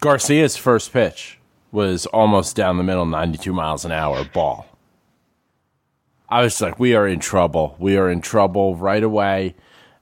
Garcia's 0.00 0.56
first 0.56 0.92
pitch 0.92 1.38
was 1.72 2.06
almost 2.06 2.56
down 2.56 2.78
the 2.78 2.82
middle, 2.82 3.06
92 3.06 3.52
miles 3.52 3.84
an 3.84 3.92
hour 3.92 4.24
ball. 4.24 4.66
I 6.28 6.42
was 6.42 6.60
like, 6.60 6.78
we 6.78 6.94
are 6.94 7.06
in 7.06 7.20
trouble. 7.20 7.76
We 7.78 7.96
are 7.96 8.08
in 8.08 8.20
trouble 8.20 8.76
right 8.76 9.02
away. 9.02 9.54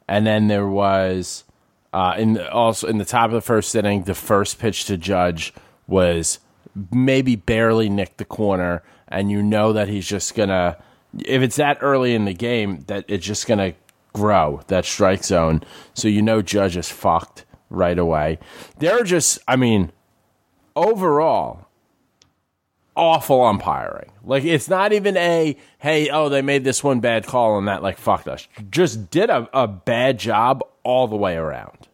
And 0.07 0.27
then 0.27 0.49
there 0.49 0.69
was 0.69 1.45
uh, 1.93 2.15
in 2.19 2.35
the, 2.35 2.50
also 2.50 2.87
in 2.87 2.99
the 2.99 3.05
top 3.05 3.27
of 3.27 3.33
the 3.33 3.41
first 3.41 3.75
inning, 3.75 4.05
the 4.05 4.15
first 4.15 4.59
pitch 4.59 4.85
to 4.87 4.97
Judge 4.97 5.53
was 5.87 6.38
maybe 6.93 7.35
barely 7.37 7.88
nicked 7.88 8.19
the 8.19 8.25
corner, 8.25 8.83
and 9.09 9.31
you 9.31 9.43
know 9.43 9.73
that 9.73 9.88
he's 9.88 10.07
just 10.07 10.35
gonna. 10.35 10.77
If 11.25 11.43
it's 11.43 11.57
that 11.57 11.79
early 11.81 12.15
in 12.15 12.27
the 12.27 12.35
game, 12.35 12.85
that 12.88 13.07
it's 13.09 13.25
just 13.25 13.47
gonna 13.47 13.73
grow 14.18 14.60
that 14.66 14.84
strike 14.84 15.25
zone. 15.25 15.62
So 15.94 16.08
you 16.08 16.22
know 16.22 16.42
Judge 16.42 16.76
is 16.76 16.88
fucked 16.88 17.44
right 17.70 17.98
away. 17.98 18.38
They're 18.78 19.04
just, 19.04 19.38
I 19.46 19.56
mean, 19.56 19.92
overall, 20.75 21.68
awful 22.96 23.44
umpiring. 23.44 24.10
Like 24.25 24.44
it's 24.44 24.68
not 24.68 24.92
even 24.92 25.16
a 25.16 25.56
hey, 25.78 26.10
oh, 26.10 26.28
they 26.28 26.42
made 26.42 26.64
this 26.64 26.82
one 26.82 27.00
bad 27.00 27.26
call 27.26 27.58
and 27.58 27.68
that 27.68 27.82
like 27.82 27.98
fucked 27.98 28.28
us. 28.28 28.48
Just 28.70 29.10
did 29.10 29.30
a, 29.30 29.48
a 29.52 29.68
bad 29.68 30.18
job 30.18 30.62
all 30.82 31.06
the 31.06 31.16
way 31.16 31.37
around. 31.37 31.88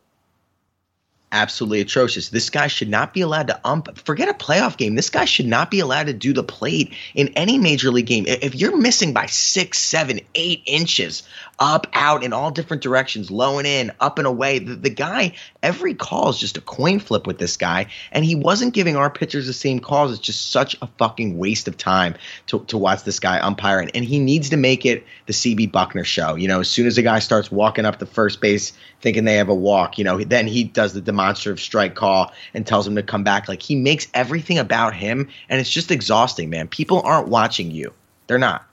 Absolutely 1.34 1.80
atrocious. 1.80 2.28
This 2.28 2.48
guy 2.48 2.68
should 2.68 2.88
not 2.88 3.12
be 3.12 3.20
allowed 3.20 3.48
to 3.48 3.60
ump. 3.64 3.98
Forget 3.98 4.28
a 4.28 4.34
playoff 4.34 4.76
game. 4.76 4.94
This 4.94 5.10
guy 5.10 5.24
should 5.24 5.46
not 5.46 5.68
be 5.68 5.80
allowed 5.80 6.06
to 6.06 6.12
do 6.12 6.32
the 6.32 6.44
plate 6.44 6.92
in 7.12 7.28
any 7.34 7.58
major 7.58 7.90
league 7.90 8.06
game. 8.06 8.24
If 8.28 8.54
you're 8.54 8.76
missing 8.76 9.12
by 9.12 9.26
six, 9.26 9.80
seven, 9.80 10.20
eight 10.36 10.62
inches, 10.64 11.24
up, 11.58 11.88
out, 11.92 12.22
in 12.22 12.32
all 12.32 12.52
different 12.52 12.84
directions, 12.84 13.32
low 13.32 13.58
and 13.58 13.66
in, 13.66 13.92
up 13.98 14.18
and 14.18 14.28
away, 14.28 14.60
the, 14.60 14.76
the 14.76 14.90
guy, 14.90 15.34
every 15.60 15.94
call 15.94 16.30
is 16.30 16.38
just 16.38 16.56
a 16.56 16.60
coin 16.60 17.00
flip 17.00 17.26
with 17.26 17.38
this 17.38 17.56
guy. 17.56 17.86
And 18.12 18.24
he 18.24 18.36
wasn't 18.36 18.74
giving 18.74 18.96
our 18.96 19.10
pitchers 19.10 19.48
the 19.48 19.52
same 19.52 19.80
calls. 19.80 20.12
It's 20.12 20.20
just 20.20 20.52
such 20.52 20.76
a 20.82 20.86
fucking 20.98 21.36
waste 21.36 21.66
of 21.66 21.76
time 21.76 22.14
to, 22.46 22.60
to 22.66 22.78
watch 22.78 23.02
this 23.02 23.18
guy 23.18 23.40
umpire. 23.40 23.80
And, 23.80 23.90
and 23.94 24.04
he 24.04 24.20
needs 24.20 24.50
to 24.50 24.56
make 24.56 24.86
it 24.86 25.04
the 25.26 25.32
CB 25.32 25.72
Bucknor 25.72 26.04
show. 26.04 26.36
You 26.36 26.46
know, 26.46 26.60
as 26.60 26.70
soon 26.70 26.86
as 26.86 26.96
a 26.96 27.02
guy 27.02 27.18
starts 27.18 27.50
walking 27.50 27.86
up 27.86 27.98
the 27.98 28.06
first 28.06 28.40
base 28.40 28.72
thinking 29.00 29.24
they 29.24 29.36
have 29.36 29.48
a 29.48 29.54
walk, 29.54 29.98
you 29.98 30.04
know, 30.04 30.22
then 30.22 30.46
he 30.46 30.64
does 30.64 30.92
the 30.92 31.00
demonstrative 31.24 31.60
strike 31.60 31.94
call 31.94 32.32
and 32.52 32.66
tells 32.66 32.86
him 32.86 32.96
to 32.96 33.02
come 33.02 33.24
back. 33.24 33.48
Like 33.48 33.62
he 33.62 33.76
makes 33.76 34.06
everything 34.14 34.58
about 34.58 34.94
him. 34.94 35.28
And 35.48 35.60
it's 35.60 35.70
just 35.70 35.90
exhausting, 35.90 36.50
man. 36.50 36.68
People 36.68 37.00
aren't 37.02 37.28
watching 37.28 37.70
you. 37.70 37.92
They're 38.26 38.38
not. 38.38 38.66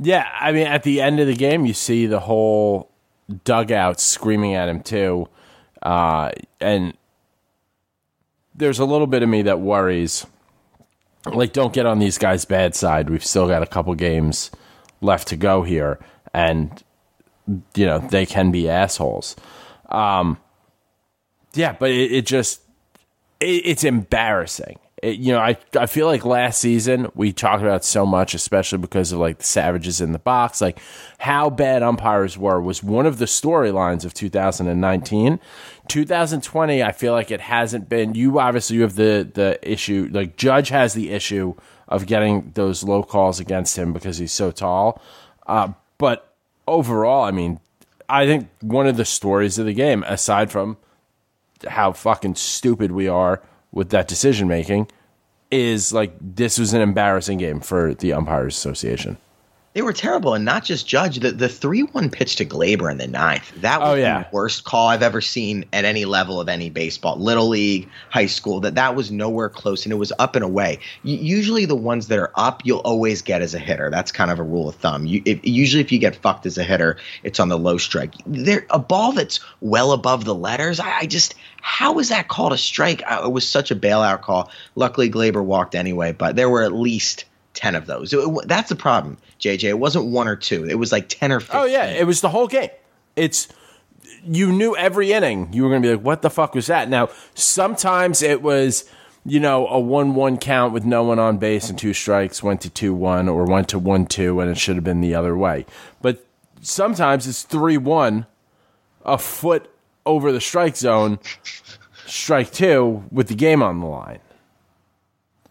Yeah, 0.00 0.26
I 0.40 0.52
mean, 0.52 0.66
at 0.66 0.82
the 0.82 1.00
end 1.00 1.20
of 1.20 1.26
the 1.26 1.34
game, 1.34 1.66
you 1.66 1.74
see 1.74 2.06
the 2.06 2.20
whole 2.20 2.90
dugout 3.44 4.00
screaming 4.00 4.54
at 4.54 4.68
him 4.68 4.82
too, 4.82 5.28
uh, 5.82 6.30
and 6.60 6.96
there's 8.54 8.78
a 8.78 8.84
little 8.84 9.06
bit 9.06 9.22
of 9.22 9.28
me 9.28 9.42
that 9.42 9.60
worries. 9.60 10.26
Like, 11.26 11.52
don't 11.52 11.74
get 11.74 11.86
on 11.86 11.98
these 11.98 12.18
guys' 12.18 12.44
bad 12.44 12.74
side. 12.74 13.10
We've 13.10 13.24
still 13.24 13.46
got 13.46 13.62
a 13.62 13.66
couple 13.66 13.94
games 13.94 14.50
left 15.00 15.28
to 15.28 15.36
go 15.36 15.64
here, 15.64 15.98
and 16.32 16.82
you 17.74 17.84
know 17.84 17.98
they 17.98 18.26
can 18.26 18.52
be 18.52 18.70
assholes. 18.70 19.36
Um, 19.88 20.38
yeah, 21.54 21.72
but 21.72 21.90
it, 21.90 22.12
it 22.12 22.26
just 22.26 22.62
it, 23.40 23.62
it's 23.64 23.84
embarrassing 23.84 24.78
it, 25.02 25.18
you 25.18 25.32
know, 25.32 25.38
I 25.38 25.56
I 25.78 25.86
feel 25.86 26.06
like 26.06 26.24
last 26.24 26.60
season 26.60 27.10
we 27.14 27.32
talked 27.32 27.62
about 27.62 27.84
so 27.84 28.04
much, 28.04 28.34
especially 28.34 28.78
because 28.78 29.12
of 29.12 29.18
like 29.18 29.38
the 29.38 29.44
savages 29.44 30.00
in 30.00 30.12
the 30.12 30.18
box, 30.18 30.60
like 30.60 30.78
how 31.18 31.48
bad 31.50 31.82
umpires 31.82 32.36
were 32.36 32.60
was 32.60 32.82
one 32.82 33.06
of 33.06 33.18
the 33.18 33.24
storylines 33.24 34.04
of 34.04 34.14
2019. 34.14 35.40
2020, 35.88 36.82
I 36.82 36.92
feel 36.92 37.12
like 37.12 37.30
it 37.30 37.40
hasn't 37.40 37.88
been. 37.88 38.14
You 38.14 38.38
obviously 38.38 38.76
you 38.76 38.82
have 38.82 38.96
the 38.96 39.28
the 39.32 39.58
issue, 39.68 40.08
like 40.12 40.36
Judge 40.36 40.68
has 40.68 40.94
the 40.94 41.10
issue 41.10 41.54
of 41.88 42.06
getting 42.06 42.52
those 42.54 42.84
low 42.84 43.02
calls 43.02 43.40
against 43.40 43.76
him 43.76 43.92
because 43.92 44.18
he's 44.18 44.32
so 44.32 44.50
tall. 44.50 45.00
Uh, 45.46 45.72
but 45.98 46.34
overall, 46.68 47.24
I 47.24 47.30
mean, 47.30 47.58
I 48.08 48.26
think 48.26 48.48
one 48.60 48.86
of 48.86 48.96
the 48.96 49.04
stories 49.04 49.58
of 49.58 49.66
the 49.66 49.72
game, 49.72 50.04
aside 50.06 50.52
from 50.52 50.76
how 51.68 51.92
fucking 51.92 52.34
stupid 52.34 52.92
we 52.92 53.08
are 53.08 53.42
with 53.72 53.90
that 53.90 54.08
decision 54.08 54.48
making 54.48 54.88
is 55.50 55.92
like 55.92 56.14
this 56.20 56.58
was 56.58 56.72
an 56.72 56.80
embarrassing 56.80 57.38
game 57.38 57.60
for 57.60 57.94
the 57.94 58.12
umpires 58.12 58.56
association. 58.56 59.16
They 59.72 59.82
were 59.82 59.92
terrible, 59.92 60.34
and 60.34 60.44
not 60.44 60.64
just 60.64 60.88
Judge. 60.88 61.20
The 61.20 61.30
the 61.30 61.48
three 61.48 61.82
one 61.82 62.10
pitch 62.10 62.36
to 62.36 62.44
Gleyber 62.44 62.90
in 62.90 62.98
the 62.98 63.06
ninth. 63.06 63.52
That 63.60 63.80
oh, 63.80 63.84
was 63.84 63.90
Oh, 63.90 63.94
yeah. 63.94 64.22
the 64.24 64.28
worst 64.32 64.64
call 64.64 64.88
I've 64.88 65.02
ever 65.04 65.20
seen 65.20 65.64
at 65.72 65.84
any 65.84 66.04
level 66.06 66.40
of 66.40 66.48
any 66.48 66.70
baseball, 66.70 67.16
little 67.16 67.48
league, 67.48 67.88
high 68.08 68.26
school. 68.26 68.58
That 68.60 68.74
that 68.74 68.96
was 68.96 69.12
nowhere 69.12 69.48
close, 69.48 69.86
and 69.86 69.92
it 69.92 69.96
was 69.96 70.12
up 70.18 70.34
and 70.34 70.44
away. 70.44 70.80
U- 71.04 71.16
usually, 71.16 71.66
the 71.66 71.76
ones 71.76 72.08
that 72.08 72.18
are 72.18 72.32
up, 72.34 72.62
you'll 72.64 72.80
always 72.80 73.22
get 73.22 73.42
as 73.42 73.54
a 73.54 73.60
hitter. 73.60 73.90
That's 73.90 74.10
kind 74.10 74.32
of 74.32 74.40
a 74.40 74.42
rule 74.42 74.68
of 74.68 74.74
thumb. 74.74 75.06
You, 75.06 75.22
if, 75.24 75.46
usually, 75.46 75.82
if 75.82 75.92
you 75.92 76.00
get 76.00 76.16
fucked 76.16 76.46
as 76.46 76.58
a 76.58 76.64
hitter, 76.64 76.96
it's 77.22 77.38
on 77.38 77.48
the 77.48 77.58
low 77.58 77.78
strike. 77.78 78.14
There, 78.26 78.66
a 78.70 78.80
ball 78.80 79.12
that's 79.12 79.38
well 79.60 79.92
above 79.92 80.24
the 80.24 80.34
letters. 80.34 80.80
I, 80.80 80.98
I 80.98 81.06
just 81.06 81.36
how 81.62 82.00
is 82.00 82.08
that 82.08 82.26
called 82.26 82.52
a 82.52 82.58
strike? 82.58 83.04
I, 83.06 83.24
it 83.24 83.30
was 83.30 83.46
such 83.46 83.70
a 83.70 83.76
bailout 83.76 84.22
call. 84.22 84.50
Luckily, 84.74 85.08
Gleyber 85.08 85.44
walked 85.44 85.76
anyway, 85.76 86.10
but 86.10 86.34
there 86.34 86.50
were 86.50 86.64
at 86.64 86.72
least. 86.72 87.26
10 87.54 87.74
of 87.74 87.86
those. 87.86 88.12
It- 88.12 88.18
it- 88.20 88.48
that's 88.48 88.68
the 88.68 88.76
problem, 88.76 89.16
JJ. 89.40 89.70
It 89.70 89.78
wasn't 89.78 90.06
one 90.06 90.28
or 90.28 90.36
two. 90.36 90.64
It 90.68 90.78
was 90.78 90.92
like 90.92 91.08
10 91.08 91.32
or 91.32 91.40
15. 91.40 91.60
Oh 91.60 91.64
yeah, 91.64 91.86
it 91.86 92.06
was 92.06 92.20
the 92.20 92.28
whole 92.28 92.46
game. 92.46 92.70
It's 93.16 93.48
you 94.24 94.52
knew 94.52 94.76
every 94.76 95.12
inning 95.12 95.48
you 95.52 95.62
were 95.62 95.68
going 95.70 95.82
to 95.82 95.88
be 95.88 95.94
like, 95.94 96.04
"What 96.04 96.22
the 96.22 96.30
fuck 96.30 96.54
was 96.54 96.66
that?" 96.68 96.88
Now 96.88 97.08
sometimes 97.34 98.22
it 98.22 98.42
was 98.42 98.84
you 99.24 99.38
know 99.40 99.66
a 99.68 99.78
one-one 99.78 100.38
count 100.38 100.72
with 100.72 100.84
no 100.84 101.02
one 101.02 101.18
on 101.18 101.38
base 101.38 101.68
and 101.68 101.78
two 101.78 101.92
strikes 101.92 102.42
went 102.42 102.60
to 102.62 102.70
two-one 102.70 103.28
or 103.28 103.44
went 103.44 103.68
to 103.68 103.78
one-two 103.78 104.40
and 104.40 104.50
it 104.50 104.56
should 104.58 104.76
have 104.76 104.84
been 104.84 105.00
the 105.00 105.14
other 105.14 105.36
way. 105.36 105.66
But 106.00 106.24
sometimes 106.62 107.26
it's 107.26 107.42
three-one, 107.42 108.26
a 109.04 109.18
foot 109.18 109.70
over 110.06 110.32
the 110.32 110.40
strike 110.40 110.76
zone, 110.76 111.18
strike 112.06 112.50
two 112.52 113.04
with 113.10 113.28
the 113.28 113.34
game 113.34 113.62
on 113.62 113.80
the 113.80 113.86
line. 113.86 114.20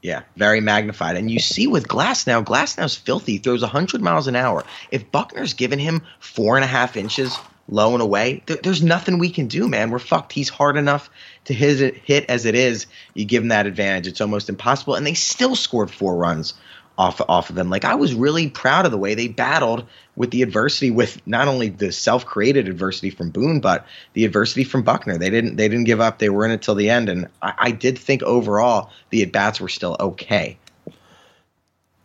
Yeah, 0.02 0.22
very 0.38 0.62
magnified. 0.62 1.18
And 1.18 1.30
you 1.30 1.40
see 1.40 1.68
with 1.68 1.88
Glasnow, 1.88 2.46
Glass 2.46 2.78
now's 2.78 2.96
filthy. 2.96 3.38
Throws 3.38 3.62
100 3.62 4.02
miles 4.02 4.28
an 4.28 4.36
hour. 4.36 4.64
If 4.92 5.12
Bucknor's 5.12 5.54
given 5.54 5.80
him 5.80 6.02
four 6.20 6.56
and 6.56 6.64
a 6.64 6.68
half 6.68 6.96
inches 6.96 7.38
low 7.68 7.94
and 7.94 8.02
away, 8.02 8.42
there, 8.46 8.58
there's 8.64 8.82
nothing 8.82 9.20
we 9.20 9.30
can 9.30 9.48
do, 9.48 9.68
man. 9.68 9.92
We're 9.92 10.00
fucked. 10.00 10.32
He's 10.32 10.48
hard 10.48 10.78
enough 10.78 11.10
to 11.46 11.54
his 11.54 11.80
hit 11.80 12.26
as 12.30 12.46
it 12.46 12.56
is. 12.56 12.88
You 13.14 13.26
give 13.26 13.44
him 13.44 13.50
that 13.50 13.68
advantage. 13.68 14.08
It's 14.08 14.22
almost 14.22 14.48
impossible. 14.48 14.96
And 14.96 15.06
they 15.06 15.16
still 15.16 15.56
scored 15.56 15.92
four 15.92 16.16
runs 16.16 16.54
off 16.98 17.22
off 17.28 17.50
of 17.50 17.58
him. 17.58 17.70
Like 17.70 17.86
I 17.86 17.96
was 17.96 18.14
really 18.14 18.50
proud 18.50 18.86
of 18.86 18.92
the 18.92 18.98
way 18.98 19.16
they 19.16 19.28
battled 19.28 19.86
with 20.20 20.32
the 20.32 20.44
adversity, 20.44 20.92
with 20.92 21.26
not 21.26 21.48
only 21.48 21.70
the 21.70 21.92
self-created 21.92 22.68
adversity 22.68 23.10
from 23.10 23.32
Boone, 23.32 23.62
but 23.62 23.88
the 24.14 24.26
adversity 24.26 24.66
from 24.66 24.84
Bucknor. 24.84 25.18
They 25.18 25.30
didn't 25.32 25.56
they 25.56 25.68
didn't 25.68 25.86
give 25.86 26.02
up. 26.02 26.20
They 26.20 26.30
were 26.30 26.46
in 26.46 26.52
it 26.52 26.62
till 26.62 26.76
the 26.76 26.90
end, 26.90 27.10
and 27.10 27.28
I, 27.42 27.54
I 27.58 27.72
did 27.72 27.98
think 27.98 28.22
overall 28.24 28.92
the 29.12 29.24
at 29.24 29.32
bats 29.32 29.62
were 29.62 29.70
still 29.70 29.96
okay. 30.00 30.58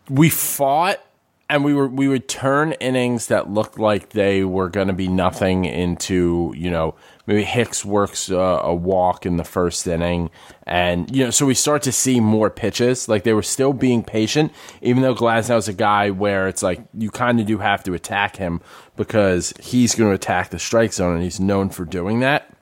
we 0.08 0.30
fought 0.30 1.04
and 1.48 1.64
we 1.64 1.74
were 1.74 1.88
we 1.88 2.08
would 2.08 2.28
turn 2.28 2.72
innings 2.74 3.26
that 3.28 3.50
looked 3.50 3.78
like 3.78 4.10
they 4.10 4.44
were 4.44 4.68
going 4.68 4.88
to 4.88 4.94
be 4.94 5.08
nothing 5.08 5.64
into 5.64 6.54
you 6.56 6.70
know 6.70 6.94
maybe 7.26 7.44
Hicks 7.44 7.84
works 7.84 8.30
uh, 8.30 8.60
a 8.62 8.74
walk 8.74 9.26
in 9.26 9.36
the 9.36 9.44
first 9.44 9.86
inning 9.86 10.30
and 10.66 11.14
you 11.14 11.24
know 11.24 11.30
so 11.30 11.46
we 11.46 11.54
start 11.54 11.82
to 11.82 11.92
see 11.92 12.20
more 12.20 12.50
pitches 12.50 13.08
like 13.08 13.24
they 13.24 13.32
were 13.32 13.42
still 13.42 13.72
being 13.72 14.02
patient 14.02 14.52
even 14.82 15.02
though 15.02 15.14
Glasnow's 15.14 15.68
a 15.68 15.72
guy 15.72 16.10
where 16.10 16.48
it's 16.48 16.62
like 16.62 16.80
you 16.92 17.10
kind 17.10 17.40
of 17.40 17.46
do 17.46 17.58
have 17.58 17.84
to 17.84 17.94
attack 17.94 18.36
him 18.36 18.60
because 18.96 19.52
he's 19.60 19.94
going 19.94 20.10
to 20.10 20.14
attack 20.14 20.50
the 20.50 20.58
strike 20.58 20.92
zone 20.92 21.14
and 21.14 21.22
he's 21.22 21.40
known 21.40 21.70
for 21.70 21.84
doing 21.84 22.20
that 22.20 22.54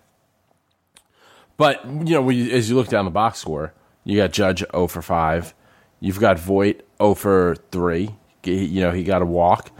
but 1.56 1.84
you 1.84 2.14
know, 2.14 2.28
you, 2.28 2.50
as 2.50 2.68
you 2.68 2.74
look 2.74 2.88
down 2.88 3.04
the 3.04 3.12
box 3.12 3.38
score, 3.38 3.72
you 4.02 4.16
got 4.16 4.32
Judge 4.32 4.64
0 4.72 4.88
for 4.88 5.00
5. 5.00 5.54
You've 6.00 6.18
got 6.18 6.38
Voit 6.38 6.84
0 7.00 7.14
for 7.14 7.54
3. 7.70 8.10
You 8.44 8.80
know, 8.80 8.90
he 8.90 9.04
got 9.04 9.22
a 9.22 9.26
walk. 9.26 9.70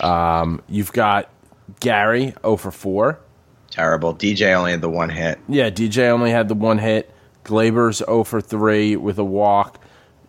Um, 0.00 0.60
you've 0.68 0.92
got 0.92 1.30
Gary 1.80 2.34
0 2.42 2.56
for 2.56 2.70
4. 2.70 3.20
Terrible. 3.70 4.14
DJ 4.14 4.52
only 4.54 4.72
had 4.72 4.80
the 4.80 4.90
one 4.90 5.08
hit. 5.08 5.38
Yeah, 5.48 5.70
DJ 5.70 6.08
only 6.08 6.30
had 6.30 6.48
the 6.48 6.54
one 6.54 6.78
hit. 6.78 7.12
Gleyber's 7.44 7.98
0 7.98 8.24
for 8.24 8.40
3 8.40 8.96
with 8.96 9.18
a 9.18 9.24
walk. 9.24 9.80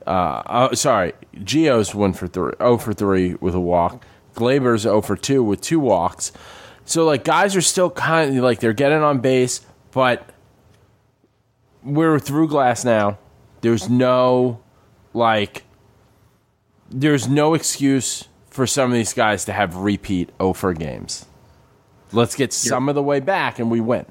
Uh, 0.05 0.41
oh, 0.45 0.73
sorry, 0.73 1.13
Gio's 1.35 1.93
1 1.93 2.13
for 2.13 2.27
3, 2.27 2.53
0 2.57 2.77
for 2.77 2.93
3 2.93 3.35
with 3.35 3.53
a 3.53 3.59
walk. 3.59 4.03
Gleyber's 4.35 4.83
0 4.83 5.01
for 5.01 5.15
2 5.15 5.43
with 5.43 5.61
two 5.61 5.79
walks. 5.79 6.31
So, 6.85 7.05
like, 7.05 7.23
guys 7.23 7.55
are 7.55 7.61
still 7.61 7.89
kind 7.89 8.37
of 8.37 8.43
like 8.43 8.59
they're 8.59 8.73
getting 8.73 9.01
on 9.01 9.19
base, 9.19 9.61
but 9.91 10.29
we're 11.83 12.19
through 12.19 12.47
Glasnow. 12.49 13.17
There's 13.61 13.89
no, 13.89 14.61
like, 15.13 15.63
there's 16.89 17.27
no 17.27 17.53
excuse 17.53 18.27
for 18.49 18.65
some 18.65 18.91
of 18.91 18.95
these 18.95 19.13
guys 19.13 19.45
to 19.45 19.53
have 19.53 19.75
repeat 19.75 20.31
0 20.39 20.53
for 20.53 20.73
games. 20.73 21.25
Let's 22.13 22.35
get 22.35 22.53
some 22.53 22.89
of 22.89 22.95
the 22.95 23.03
way 23.03 23.19
back 23.19 23.59
and 23.59 23.71
we 23.71 23.79
win. 23.79 24.05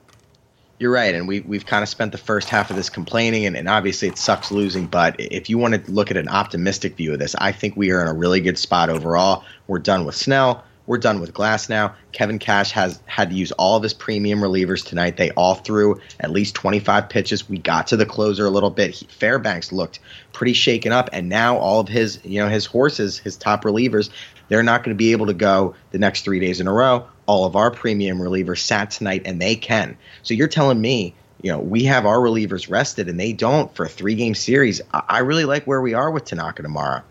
You're 0.78 0.92
right, 0.92 1.14
and 1.14 1.28
we 1.28 1.40
we've 1.40 1.66
kind 1.66 1.82
of 1.82 1.90
spent 1.90 2.10
the 2.10 2.18
first 2.18 2.48
half 2.48 2.70
of 2.70 2.76
this 2.76 2.88
complaining, 2.88 3.44
and, 3.44 3.54
and 3.54 3.68
obviously 3.68 4.08
it 4.08 4.16
sucks 4.16 4.50
losing. 4.50 4.86
But 4.86 5.14
if 5.18 5.50
you 5.50 5.58
want 5.58 5.74
to 5.74 5.92
look 5.92 6.10
at 6.10 6.16
an 6.16 6.26
optimistic 6.26 6.96
view 6.96 7.12
of 7.12 7.18
this, 7.18 7.34
I 7.34 7.52
think 7.52 7.76
we 7.76 7.90
are 7.90 8.00
in 8.00 8.08
a 8.08 8.14
really 8.14 8.40
good 8.40 8.56
spot 8.56 8.88
overall. 8.88 9.44
We're 9.66 9.78
done 9.78 10.06
with 10.06 10.14
Snell. 10.14 10.64
We're 10.86 10.98
done 10.98 11.20
with 11.20 11.34
Glasnow. 11.34 11.94
Kevin 12.12 12.38
Cash 12.38 12.72
has 12.72 13.00
had 13.04 13.30
to 13.30 13.36
use 13.36 13.52
all 13.52 13.76
of 13.76 13.82
his 13.82 13.92
premium 13.92 14.40
relievers 14.40 14.84
tonight. 14.84 15.18
They 15.18 15.30
all 15.32 15.54
threw 15.54 16.00
at 16.18 16.30
least 16.30 16.54
25 16.56 17.08
pitches. 17.08 17.48
We 17.48 17.58
got 17.58 17.86
to 17.88 17.96
the 17.96 18.06
closer 18.06 18.46
a 18.46 18.50
little 18.50 18.70
bit. 18.70 18.92
He, 18.92 19.06
Fairbanks 19.06 19.70
looked 19.72 20.00
pretty 20.32 20.54
shaken 20.54 20.92
up, 20.92 21.10
and 21.12 21.28
now 21.28 21.58
all 21.58 21.78
of 21.78 21.88
his, 21.88 22.18
you 22.24 22.40
know, 22.40 22.48
his 22.48 22.66
horses, 22.66 23.18
his 23.18 23.36
top 23.36 23.62
relievers, 23.62 24.10
they're 24.50 24.64
not 24.64 24.82
going 24.82 24.94
to 24.94 24.98
be 24.98 25.12
able 25.12 25.26
to 25.26 25.34
go 25.34 25.76
the 25.92 25.98
next 25.98 26.22
three 26.22 26.40
days 26.40 26.60
in 26.60 26.66
a 26.66 26.72
row. 26.72 27.06
All 27.24 27.46
of 27.46 27.54
our 27.56 27.70
premium 27.70 28.18
relievers 28.18 28.58
sat 28.58 28.90
tonight, 28.90 29.22
and 29.24 29.40
they 29.40 29.54
can. 29.54 29.96
So 30.24 30.34
you're 30.34 30.48
telling 30.48 30.80
me, 30.80 31.14
you 31.40 31.52
know, 31.52 31.60
we 31.60 31.84
have 31.84 32.04
our 32.04 32.18
relievers 32.18 32.68
rested, 32.68 33.08
and 33.08 33.18
they 33.18 33.32
don't 33.32 33.74
for 33.74 33.86
a 33.86 33.88
three 33.88 34.16
game 34.16 34.34
series. 34.34 34.82
I, 34.92 35.20
really 35.20 35.44
like 35.44 35.64
where 35.64 35.80
we 35.80 35.94
are 35.94 36.10
with 36.10 36.24
Tanaka 36.24 36.62
tomorrow. 36.62 37.02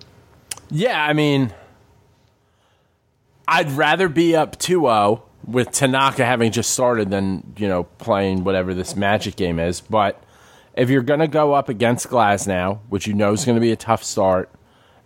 Yeah, 0.69 1.01
I 1.01 1.13
mean, 1.13 1.53
I'd 3.47 3.71
rather 3.71 4.09
be 4.09 4.35
up 4.35 4.59
2 4.59 4.81
0 4.81 5.23
with 5.47 5.71
Tanaka 5.71 6.25
having 6.25 6.51
just 6.51 6.71
started 6.71 7.09
than, 7.09 7.53
you 7.57 7.69
know, 7.69 7.85
playing 7.85 8.43
whatever 8.43 8.73
this 8.73 8.97
magic 8.97 9.37
game 9.37 9.59
is. 9.59 9.79
But 9.79 10.21
if 10.75 10.89
you're 10.89 11.01
going 11.03 11.21
to 11.21 11.27
go 11.27 11.53
up 11.53 11.69
against 11.69 12.09
Glasnow, 12.09 12.79
which 12.89 13.07
you 13.07 13.13
know 13.13 13.31
is 13.31 13.45
going 13.45 13.55
to 13.55 13.61
be 13.61 13.71
a 13.71 13.77
tough 13.77 14.03
start, 14.03 14.49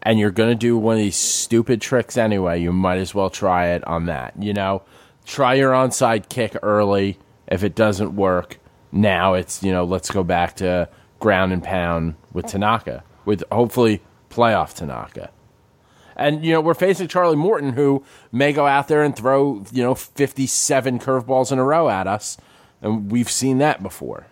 and 0.04 0.20
you're 0.20 0.32
going 0.32 0.50
to 0.50 0.56
do 0.56 0.78
one 0.78 0.96
of 0.96 1.02
these 1.02 1.16
stupid 1.16 1.82
tricks 1.82 2.18
anyway, 2.18 2.62
you 2.62 2.72
might 2.72 2.98
as 2.98 3.16
well 3.16 3.30
try 3.30 3.70
it 3.70 3.86
on 3.88 4.06
that. 4.06 4.34
You 4.38 4.54
know, 4.54 4.84
try 5.26 5.56
your 5.56 5.72
onside 5.72 6.30
kick 6.30 6.56
early. 6.62 7.18
If 7.48 7.64
it 7.64 7.74
doesn't 7.74 8.16
work, 8.16 8.60
now 8.92 9.34
it's, 9.34 9.64
you 9.64 9.72
know, 9.72 9.86
let's 9.86 10.12
go 10.12 10.24
back 10.24 10.58
to 10.58 10.90
ground 11.20 11.54
and 11.54 11.64
pound 11.64 12.16
with 12.34 12.48
Tanaka, 12.48 13.04
with 13.26 13.44
hopefully 13.52 14.02
playoff 14.30 14.74
Tanaka. 14.74 15.30
And 16.16 16.46
you 16.46 16.52
know 16.54 16.62
we're 16.62 16.76
facing 16.76 17.08
Charlie 17.08 17.36
Morton, 17.36 17.74
who 17.74 18.04
may 18.32 18.54
go 18.54 18.68
out 18.68 18.88
there 18.88 19.02
and 19.02 19.16
throw 19.16 19.64
you 19.72 19.82
know 19.82 19.96
fifty-seven 19.96 21.00
curveballs 21.00 21.52
in 21.52 21.58
a 21.58 21.64
row 21.64 21.90
at 21.90 22.06
us, 22.06 22.38
and 22.84 23.12
we've 23.12 23.32
seen 23.32 23.58
that 23.58 23.82
before. 23.82 24.28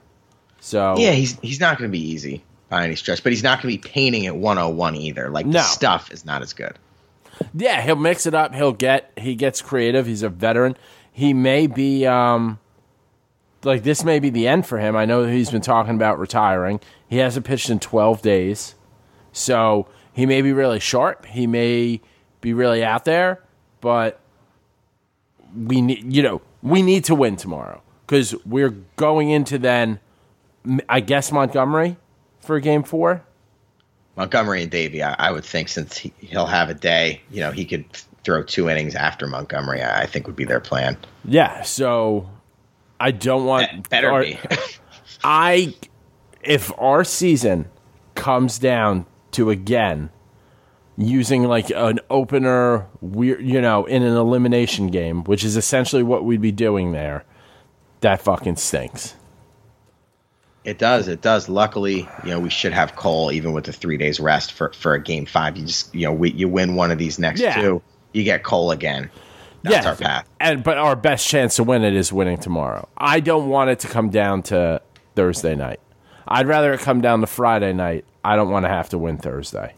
So 0.60 0.96
Yeah, 1.00 1.14
he's 1.14 1.40
he's 1.40 1.60
not 1.60 1.80
going 1.80 1.90
to 1.90 1.92
be 1.92 2.04
easy 2.04 2.44
by 2.72 2.86
any 2.86 2.96
stretch, 2.96 3.22
but 3.22 3.32
he's 3.32 3.44
not 3.44 3.62
going 3.62 3.76
to 3.76 3.82
be 3.82 3.90
painting 3.90 4.26
at 4.26 4.36
101 4.36 4.96
either. 4.96 5.30
Like 5.30 5.46
No. 5.46 5.60
the 5.60 5.64
stuff 5.64 6.12
is 6.12 6.26
not 6.26 6.42
as 6.42 6.54
good. 6.54 6.80
yeah, 7.54 7.82
he'll 7.82 7.96
mix 7.98 8.26
it 8.26 8.34
up. 8.34 8.56
He'll 8.56 8.72
get 8.72 9.12
he 9.18 9.36
gets 9.36 9.62
creative. 9.62 10.08
He's 10.08 10.24
a 10.24 10.30
veteran. 10.30 10.76
He 11.12 11.34
may 11.34 11.68
be 11.68 12.06
um 12.08 12.58
like 13.64 13.84
this 13.84 14.04
may 14.04 14.18
be 14.20 14.30
the 14.32 14.48
end 14.48 14.66
for 14.66 14.80
him. 14.80 14.96
I 14.96 15.06
know 15.06 15.26
he's 15.26 15.52
been 15.52 15.62
talking 15.62 15.94
about 15.96 16.18
retiring. 16.18 16.80
He 17.08 17.18
hasn't 17.18 17.46
pitched 17.46 17.70
in 17.70 17.80
twelve 17.80 18.22
days, 18.22 18.76
so 19.34 19.88
he 20.14 20.26
may 20.26 20.42
be 20.42 20.54
really 20.54 20.80
sharp. 20.80 21.26
He 21.26 21.46
may 21.48 22.00
be 22.40 22.54
really 22.54 22.84
out 22.84 23.06
there, 23.06 23.44
but 23.82 24.20
we 25.56 25.82
need 25.82 26.14
you 26.14 26.24
know 26.24 26.42
we 26.64 26.82
need 26.82 27.04
to 27.06 27.16
win 27.16 27.36
tomorrow 27.36 27.82
because 28.08 28.34
we're 28.46 28.76
going 28.96 29.30
into 29.30 29.58
then 29.58 30.00
I 30.88 31.02
guess 31.02 31.32
Montgomery 31.32 31.98
for 32.42 32.60
game 32.60 32.84
four. 32.84 33.24
Montgomery 34.18 34.64
and 34.64 34.72
Deivi, 34.72 35.02
I, 35.02 35.16
I 35.18 35.32
would 35.32 35.46
think 35.46 35.70
since 35.70 35.98
he, 35.98 36.12
he'll 36.20 36.46
have 36.46 36.70
a 36.70 36.74
day, 36.74 37.22
you 37.32 37.40
know, 37.40 37.52
he 37.52 37.64
could 37.66 37.86
throw 38.24 38.44
two 38.44 38.70
innings 38.70 38.94
after 38.94 39.26
Montgomery. 39.26 39.82
I, 39.82 40.02
I 40.02 40.06
think 40.06 40.28
would 40.28 40.36
be 40.36 40.44
their 40.46 40.60
plan. 40.60 40.98
Yeah, 41.24 41.62
so 41.62 42.30
I 43.00 43.12
don't 43.12 43.46
want 43.46 43.90
Better 43.90 44.12
our- 44.12 44.24
be. 44.24 44.38
I 45.24 45.74
if 46.44 46.72
our 46.80 47.04
season 47.04 47.70
comes 48.16 48.60
down 48.60 49.06
to 49.32 49.50
again 49.50 50.10
using 50.98 51.44
like 51.44 51.70
an 51.70 52.00
opener 52.10 52.88
weird 53.00 53.42
you 53.42 53.62
know 53.62 53.86
in 53.86 54.04
an 54.04 54.16
elimination 54.16 54.88
game 54.88 55.24
which 55.24 55.44
is 55.44 55.56
essentially 55.56 56.04
what 56.04 56.26
we'd 56.26 56.42
be 56.42 56.52
doing 56.52 56.92
there 56.92 57.24
that 58.02 58.22
fucking 58.22 58.56
stinks 58.56 59.16
It 60.64 60.78
does. 60.78 61.08
It 61.08 61.22
does. 61.22 61.50
Luckily, 61.50 62.08
you 62.24 62.30
know, 62.30 62.40
we 62.40 62.50
should 62.50 62.74
have 62.74 62.96
Cole 62.96 63.32
even 63.32 63.52
with 63.54 63.66
the 63.66 63.74
three 63.74 63.98
days 63.98 64.20
rest 64.20 64.52
for, 64.52 64.72
for 64.74 64.94
a 64.94 65.02
game 65.02 65.26
five. 65.26 65.58
You 65.58 65.66
just, 65.66 65.94
you 65.96 66.06
know, 66.06 66.14
we, 66.14 66.32
you 66.34 66.48
win 66.48 66.76
one 66.76 66.92
of 66.92 66.98
these 67.00 67.18
next 67.18 67.40
Yeah. 67.42 67.60
two, 67.60 67.82
you 68.14 68.24
get 68.24 68.44
Cole 68.44 68.72
again. 68.72 69.10
That's 69.64 69.86
yeah, 69.86 69.90
our 69.92 69.96
path. 69.96 70.28
And 70.40 70.64
but 70.64 70.78
our 70.78 70.96
best 70.96 71.28
chance 71.28 71.56
to 71.58 71.64
win 71.64 71.84
it 71.84 71.96
is 71.96 72.12
winning 72.12 72.38
tomorrow. 72.38 72.88
I 72.98 73.20
don't 73.20 73.50
want 73.50 73.70
it 73.70 73.80
to 73.80 73.88
come 73.88 74.10
down 74.10 74.42
to 74.44 74.82
Thursday 75.16 75.56
night. 75.56 75.80
I'd 76.28 76.48
rather 76.48 76.74
it 76.74 76.80
come 76.80 77.02
down 77.02 77.22
to 77.22 77.28
Friday 77.28 77.74
night. 77.74 78.06
I 78.24 78.36
don't 78.36 78.50
want 78.50 78.66
to 78.66 78.70
have 78.70 78.90
to 78.90 78.98
win 78.98 79.18
Thursday. 79.18 79.74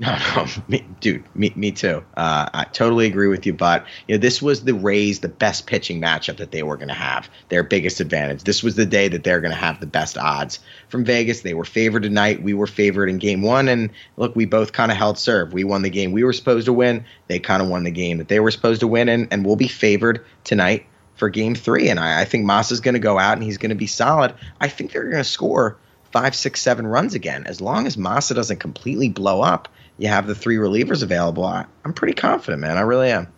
No, 0.06 0.16
no, 0.34 0.46
me, 0.66 0.86
dude, 1.00 1.24
me, 1.36 1.52
me 1.56 1.72
too. 1.72 2.02
Uh, 2.16 2.48
I 2.54 2.64
totally 2.64 3.04
agree 3.04 3.28
with 3.28 3.44
you, 3.44 3.52
but 3.52 3.84
you 4.08 4.14
know, 4.14 4.18
this 4.18 4.40
was 4.40 4.64
the 4.64 4.72
Rays, 4.72 5.20
the 5.20 5.28
best 5.28 5.66
pitching 5.66 6.00
matchup 6.00 6.38
that 6.38 6.52
they 6.52 6.62
were 6.62 6.78
going 6.78 6.88
to 6.88 6.94
have, 6.94 7.28
their 7.50 7.62
biggest 7.62 8.00
advantage. 8.00 8.44
This 8.44 8.62
was 8.62 8.76
the 8.76 8.86
day 8.86 9.08
that 9.08 9.24
they're 9.24 9.42
going 9.42 9.52
to 9.52 9.58
have 9.58 9.78
the 9.78 9.86
best 9.86 10.16
odds 10.16 10.60
from 10.88 11.04
Vegas. 11.04 11.42
They 11.42 11.52
were 11.52 11.66
favored 11.66 12.02
tonight. 12.02 12.42
We 12.42 12.54
were 12.54 12.66
favored 12.66 13.10
in 13.10 13.18
Game 13.18 13.42
One, 13.42 13.68
and 13.68 13.90
look, 14.16 14.34
we 14.34 14.46
both 14.46 14.72
kind 14.72 14.90
of 14.90 14.96
held 14.96 15.18
serve. 15.18 15.52
We 15.52 15.64
won 15.64 15.82
the 15.82 15.90
game 15.90 16.12
we 16.12 16.24
were 16.24 16.32
supposed 16.32 16.64
to 16.64 16.72
win. 16.72 17.04
They 17.26 17.38
kind 17.38 17.62
of 17.62 17.68
won 17.68 17.84
the 17.84 17.90
game 17.90 18.16
that 18.18 18.28
they 18.28 18.40
were 18.40 18.50
supposed 18.50 18.80
to 18.80 18.88
win, 18.88 19.10
and 19.10 19.28
and 19.30 19.44
we'll 19.44 19.56
be 19.56 19.68
favored 19.68 20.24
tonight 20.44 20.86
for 21.16 21.28
Game 21.28 21.54
Three. 21.54 21.90
And 21.90 22.00
I, 22.00 22.22
I 22.22 22.24
think 22.24 22.46
Moss 22.46 22.72
is 22.72 22.80
going 22.80 22.94
to 22.94 23.00
go 23.00 23.18
out 23.18 23.34
and 23.34 23.42
he's 23.42 23.58
going 23.58 23.68
to 23.68 23.76
be 23.76 23.86
solid. 23.86 24.32
I 24.62 24.68
think 24.68 24.92
they're 24.92 25.02
going 25.02 25.16
to 25.16 25.24
score 25.24 25.76
five, 26.10 26.34
six, 26.34 26.62
seven 26.62 26.86
runs 26.86 27.14
again. 27.14 27.44
As 27.46 27.60
long 27.60 27.86
as 27.86 27.96
Masa 27.96 28.34
doesn't 28.34 28.60
completely 28.60 29.10
blow 29.10 29.42
up, 29.42 29.68
you 30.00 30.08
have 30.08 30.26
the 30.26 30.34
three 30.34 30.56
relievers 30.56 31.02
available. 31.04 31.44
I, 31.44 31.66
I'm 31.84 31.92
pretty 31.92 32.14
confident, 32.14 32.60
man. 32.60 32.76
I 32.76 32.80
really 32.80 33.10
am. 33.10 33.28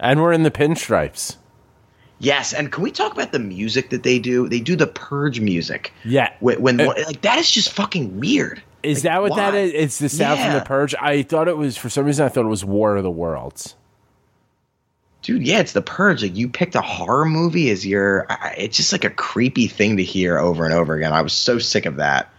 And 0.00 0.20
we're 0.20 0.32
in 0.32 0.42
the 0.42 0.50
pinstripes. 0.50 1.36
Yes, 2.18 2.54
and 2.54 2.72
can 2.72 2.82
we 2.82 2.90
talk 2.90 3.12
about 3.12 3.30
the 3.32 3.38
music 3.38 3.90
that 3.90 4.02
they 4.02 4.18
do? 4.18 4.48
They 4.48 4.60
do 4.60 4.74
the 4.74 4.86
purge 4.86 5.38
music. 5.40 5.92
Yeah. 6.04 6.32
When, 6.40 6.62
when 6.62 6.80
Uh, 6.80 6.94
like 7.06 7.20
that 7.20 7.38
is 7.38 7.50
just 7.50 7.70
fucking 7.72 8.18
weird. 8.18 8.62
Is 8.82 8.98
Like, 8.98 9.02
that 9.02 9.20
what 9.22 9.36
that 9.36 9.52
why? 9.52 9.58
is? 9.60 9.72
It's 9.74 9.98
the 9.98 10.08
sound 10.08 10.40
from 10.40 10.54
the 10.54 10.62
Purge. 10.62 10.94
I 11.00 11.22
thought 11.22 11.48
it 11.48 11.58
was 11.58 11.76
for 11.76 11.90
some 11.90 12.06
reason. 12.06 12.24
I 12.24 12.28
thought 12.30 12.44
it 12.46 12.48
was 12.48 12.64
War 12.64 12.96
of 12.96 13.02
the 13.02 13.10
Worlds. 13.10 13.74
Dude, 15.22 15.44
yeah, 15.46 15.58
it's 15.58 15.72
the 15.72 15.82
purge. 15.82 16.22
Like 16.22 16.36
you 16.36 16.48
picked 16.48 16.76
a 16.76 16.80
horror 16.80 17.24
movie 17.26 17.68
as 17.70 17.84
your. 17.84 18.26
It's 18.56 18.76
just 18.76 18.92
like 18.92 19.04
a 19.04 19.10
creepy 19.10 19.66
thing 19.66 19.96
to 19.96 20.04
hear 20.04 20.38
over 20.38 20.64
and 20.64 20.72
over 20.72 20.94
again. 20.94 21.12
I 21.12 21.20
was 21.22 21.32
so 21.32 21.58
sick 21.58 21.84
of 21.84 21.96
that. 21.96 22.32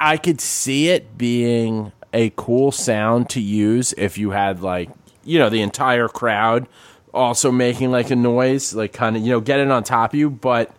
I 0.00 0.16
could 0.16 0.40
see 0.40 0.88
it 0.88 1.18
being 1.18 1.92
a 2.12 2.30
cool 2.36 2.72
sound 2.72 3.30
to 3.30 3.40
use 3.40 3.92
if 3.96 4.18
you 4.18 4.30
had 4.30 4.62
like 4.62 4.90
you 5.24 5.38
know 5.38 5.48
the 5.48 5.62
entire 5.62 6.08
crowd 6.08 6.68
also 7.14 7.52
making 7.52 7.90
like 7.90 8.10
a 8.10 8.16
noise, 8.16 8.74
like 8.74 8.92
kind 8.92 9.16
of 9.16 9.22
you 9.22 9.30
know 9.30 9.40
getting 9.40 9.70
on 9.70 9.84
top 9.84 10.12
of 10.12 10.18
you. 10.18 10.30
But 10.30 10.74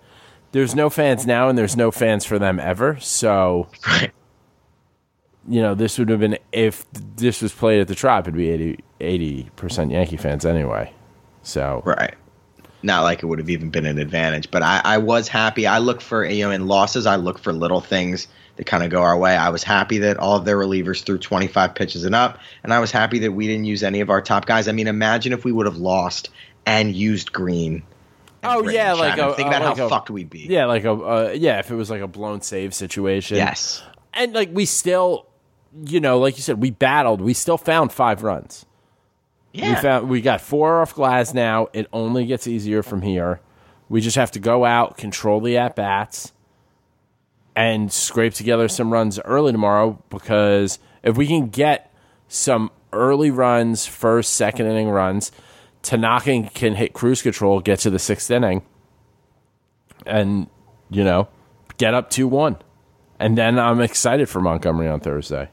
there's 0.51 0.75
no 0.75 0.89
fans 0.89 1.25
now, 1.25 1.49
and 1.49 1.57
there's 1.57 1.75
no 1.77 1.91
fans 1.91 2.25
for 2.25 2.39
them 2.39 2.59
ever. 2.59 2.97
So 2.99 3.67
Right. 3.87 4.11
you 5.47 5.61
know 5.61 5.75
this 5.75 5.97
would 5.99 6.09
have 6.09 6.19
been 6.19 6.37
if 6.51 6.85
this 7.15 7.41
was 7.41 7.53
played 7.53 7.81
at 7.81 7.87
the 7.87 7.95
Trop, 7.95 8.25
it'd 8.27 8.35
be 8.35 8.77
80 8.99 9.49
percent 9.55 9.91
Yankee 9.91 10.17
fans 10.17 10.45
anyway. 10.45 10.91
So 11.43 11.81
Right. 11.85 12.15
Not 12.85 13.03
like 13.03 13.23
it 13.23 13.27
would 13.27 13.39
have 13.39 13.49
even 13.49 13.69
been 13.69 13.85
an 13.85 13.97
advantage, 13.97 14.51
but 14.51 14.61
I, 14.61 14.81
I 14.83 14.97
was 14.97 15.29
happy. 15.29 15.65
I 15.65 15.77
look 15.77 16.01
for 16.01 16.25
you 16.25 16.45
know 16.45 16.51
in 16.51 16.67
losses, 16.67 17.05
I 17.05 17.15
look 17.15 17.39
for 17.39 17.53
little 17.53 17.79
things 17.81 18.27
that 18.57 18.65
kind 18.65 18.83
of 18.83 18.89
go 18.91 19.01
our 19.01 19.17
way. 19.17 19.35
I 19.35 19.49
was 19.49 19.63
happy 19.63 19.97
that 19.99 20.17
all 20.17 20.35
of 20.37 20.45
their 20.45 20.57
relievers 20.57 21.03
threw 21.03 21.17
25 21.17 21.73
pitches 21.75 22.03
and 22.05 22.13
up, 22.15 22.39
and 22.63 22.73
I 22.73 22.79
was 22.79 22.91
happy 22.91 23.19
that 23.19 23.31
we 23.31 23.47
didn't 23.47 23.65
use 23.65 23.83
any 23.83 23.99
of 24.01 24.09
our 24.09 24.21
top 24.21 24.45
guys. 24.45 24.67
I 24.67 24.71
mean, 24.73 24.87
imagine 24.87 25.33
if 25.33 25.43
we 25.45 25.51
would 25.51 25.65
have 25.65 25.77
lost 25.77 26.29
and 26.65 26.93
used 26.95 27.33
Green. 27.33 27.83
and 28.43 28.51
Oh, 28.51 28.61
Britton 28.63 28.75
yeah, 28.75 28.93
like 28.93 29.17
a- 29.17 29.33
think 29.35 29.47
uh, 29.47 29.49
about 29.51 29.61
like 29.63 29.77
how 29.77 29.85
a- 29.85 29.89
fucked 29.89 30.09
we'd 30.09 30.29
be. 30.29 30.47
yeah, 30.49 30.65
like 30.65 30.83
a 30.83 30.91
uh, 30.91 31.33
yeah, 31.35 31.59
if 31.59 31.71
it 31.71 31.75
was 31.75 31.89
like 31.89 32.01
a 32.01 32.07
blown 32.07 32.41
save 32.41 32.73
situation. 32.75 33.37
Yes. 33.37 33.81
and 34.13 34.33
like 34.33 34.49
we 34.51 34.65
still, 34.65 35.25
you 35.85 35.99
know, 35.99 36.19
like 36.19 36.35
you 36.35 36.41
said, 36.43 36.61
we 36.61 36.69
battled. 36.71 37.21
We 37.21 37.33
still 37.33 37.57
found 37.57 37.91
five 37.93 38.21
runs. 38.23 38.65
Yeah, 39.53 39.69
We 39.75 39.81
found 39.81 40.09
we 40.09 40.21
got 40.21 40.41
four 40.41 40.81
off 40.81 40.93
Glasnow. 40.95 41.67
It 41.73 41.87
only 41.93 42.25
gets 42.25 42.47
easier 42.47 42.83
from 42.83 43.01
here. 43.03 43.39
We 43.89 44.01
just 44.01 44.15
have 44.15 44.31
to 44.31 44.39
go 44.39 44.65
out, 44.65 44.97
control 44.97 45.39
the 45.41 45.57
at 45.57 45.75
bats, 45.75 46.32
and 47.55 47.91
scrape 47.91 48.33
together 48.33 48.67
some 48.67 48.91
runs 48.91 49.19
early 49.19 49.51
tomorrow. 49.51 50.01
Because 50.09 50.79
if 51.03 51.17
we 51.17 51.27
can 51.27 51.49
get 51.49 51.93
some 52.27 52.71
early 52.91 53.31
runs, 53.31 53.85
first, 53.85 54.33
second 54.33 54.67
inning 54.67 54.89
runs, 54.89 55.31
Tanaka 55.81 56.49
can 56.53 56.75
hit 56.75 56.93
cruise 56.93 57.21
control, 57.21 57.59
get 57.59 57.79
to 57.79 57.89
the 57.89 57.99
sixth 57.99 58.31
inning, 58.31 58.63
and 60.05 60.47
you 60.89 61.03
know, 61.03 61.27
get 61.77 61.93
up 61.93 62.09
two 62.09 62.27
one. 62.27 62.57
And 63.19 63.37
then 63.37 63.59
I'm 63.59 63.81
excited 63.81 64.29
for 64.29 64.41
Montgomery 64.41 64.87
on 64.87 64.99
Thursday. 64.99 65.49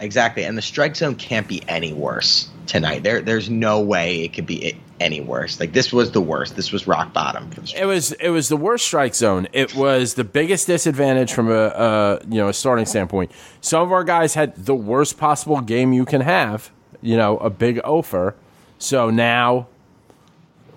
Exactly, 0.00 0.44
and 0.44 0.58
the 0.58 0.62
strike 0.62 0.96
zone 0.96 1.14
can't 1.14 1.46
be 1.46 1.62
any 1.68 1.92
worse 1.92 2.48
tonight. 2.66 3.02
There, 3.04 3.20
there's 3.20 3.48
no 3.48 3.80
way 3.80 4.24
it 4.24 4.32
could 4.32 4.46
be 4.46 4.76
any 5.00 5.20
worse. 5.20 5.60
Like 5.60 5.72
this 5.72 5.92
was 5.92 6.12
the 6.12 6.20
worst. 6.20 6.56
This 6.56 6.72
was 6.72 6.86
rock 6.86 7.12
bottom 7.12 7.50
for 7.50 7.60
the 7.60 7.66
strike. 7.66 7.82
It 7.82 7.86
was 7.86 8.12
it 8.12 8.30
was 8.30 8.48
the 8.48 8.56
worst 8.56 8.84
strike 8.84 9.14
zone. 9.14 9.48
It 9.52 9.74
was 9.74 10.14
the 10.14 10.24
biggest 10.24 10.66
disadvantage 10.66 11.32
from 11.32 11.50
a, 11.50 11.66
a 11.66 12.20
you 12.28 12.36
know 12.36 12.48
a 12.48 12.52
starting 12.52 12.86
standpoint. 12.86 13.30
Some 13.60 13.82
of 13.82 13.92
our 13.92 14.04
guys 14.04 14.34
had 14.34 14.54
the 14.56 14.74
worst 14.74 15.18
possible 15.18 15.60
game 15.60 15.92
you 15.92 16.04
can 16.04 16.20
have. 16.20 16.70
You 17.00 17.16
know, 17.16 17.36
a 17.38 17.50
big 17.50 17.80
offer. 17.84 18.34
So 18.78 19.10
now, 19.10 19.66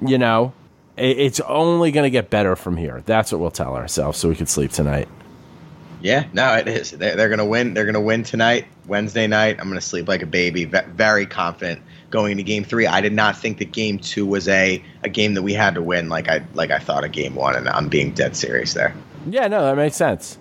you 0.06 0.18
know, 0.18 0.52
it, 0.98 1.18
it's 1.18 1.40
only 1.40 1.92
going 1.92 2.04
to 2.04 2.10
get 2.10 2.30
better 2.30 2.58
from 2.58 2.76
here. 2.76 3.02
That's 3.06 3.32
what 3.32 3.40
we'll 3.40 3.52
tell 3.52 3.76
ourselves, 3.76 4.18
so 4.18 4.28
we 4.28 4.36
can 4.36 4.46
sleep 4.46 4.72
tonight. 4.72 5.08
Yeah, 6.02 6.26
no, 6.34 6.54
it 6.56 6.68
is. 6.68 6.92
They're, 6.92 7.16
they're 7.16 7.30
gonna 7.30 7.46
win. 7.46 7.74
They're 7.74 7.86
gonna 7.86 8.02
win 8.02 8.24
tonight, 8.24 8.66
Wednesday 8.86 9.26
night. 9.26 9.58
I'm 9.60 9.68
gonna 9.68 9.82
sleep 9.82 10.08
like 10.08 10.22
a 10.22 10.28
baby. 10.28 10.66
Ve- 10.66 10.86
very 10.94 11.26
confident 11.26 11.82
going 12.10 12.32
into 12.32 12.44
Game 12.44 12.64
Three. 12.64 12.88
I 12.88 13.02
did 13.02 13.14
not 13.14 13.38
think 13.38 13.58
that 13.60 13.72
Game 13.72 14.00
Two 14.00 14.26
was 14.26 14.48
a, 14.48 14.84
a 15.04 15.10
game 15.10 15.34
that 15.34 15.44
we 15.44 15.54
had 15.54 15.76
to 15.76 15.82
win, 15.82 16.10
like 16.10 16.28
I 16.30 16.44
like 16.54 16.72
I 16.72 16.80
thought 16.80 17.04
of 17.04 17.12
Game 17.12 17.36
One, 17.36 17.56
and 17.56 17.68
I'm 17.70 17.90
being 17.90 18.12
dead 18.12 18.36
serious 18.36 18.74
there. 18.74 18.94
Yeah, 19.30 19.48
no, 19.48 19.64
that 19.66 19.76
makes 19.76 19.96
sense. 19.96 20.38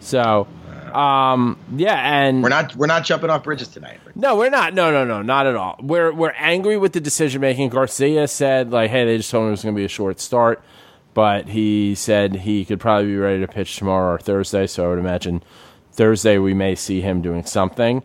So, 0.00 0.46
um, 0.92 1.58
yeah, 1.76 1.96
and 1.96 2.42
We're 2.42 2.50
not 2.50 2.76
we're 2.76 2.86
not 2.86 3.04
jumping 3.04 3.30
off 3.30 3.42
bridges 3.42 3.68
tonight. 3.68 3.98
No, 4.14 4.36
we're 4.36 4.50
not. 4.50 4.74
No, 4.74 4.90
no, 4.92 5.04
no, 5.04 5.22
not 5.22 5.46
at 5.46 5.56
all. 5.56 5.76
We're 5.80 6.12
we're 6.12 6.34
angry 6.38 6.76
with 6.76 6.92
the 6.92 7.00
decision 7.00 7.40
making. 7.40 7.70
Garcia 7.70 8.28
said 8.28 8.70
like, 8.70 8.90
"Hey, 8.90 9.04
they 9.04 9.16
just 9.16 9.30
told 9.30 9.44
me 9.44 9.48
it 9.48 9.52
was 9.52 9.62
going 9.62 9.74
to 9.74 9.78
be 9.78 9.84
a 9.84 9.88
short 9.88 10.20
start," 10.20 10.62
but 11.14 11.48
he 11.48 11.94
said 11.96 12.36
he 12.36 12.64
could 12.64 12.78
probably 12.78 13.06
be 13.06 13.16
ready 13.16 13.40
to 13.40 13.48
pitch 13.48 13.76
tomorrow 13.76 14.14
or 14.14 14.18
Thursday. 14.18 14.66
So 14.66 14.84
I 14.84 14.88
would 14.90 14.98
imagine 14.98 15.42
Thursday 15.92 16.38
we 16.38 16.54
may 16.54 16.74
see 16.74 17.00
him 17.00 17.22
doing 17.22 17.44
something. 17.44 18.02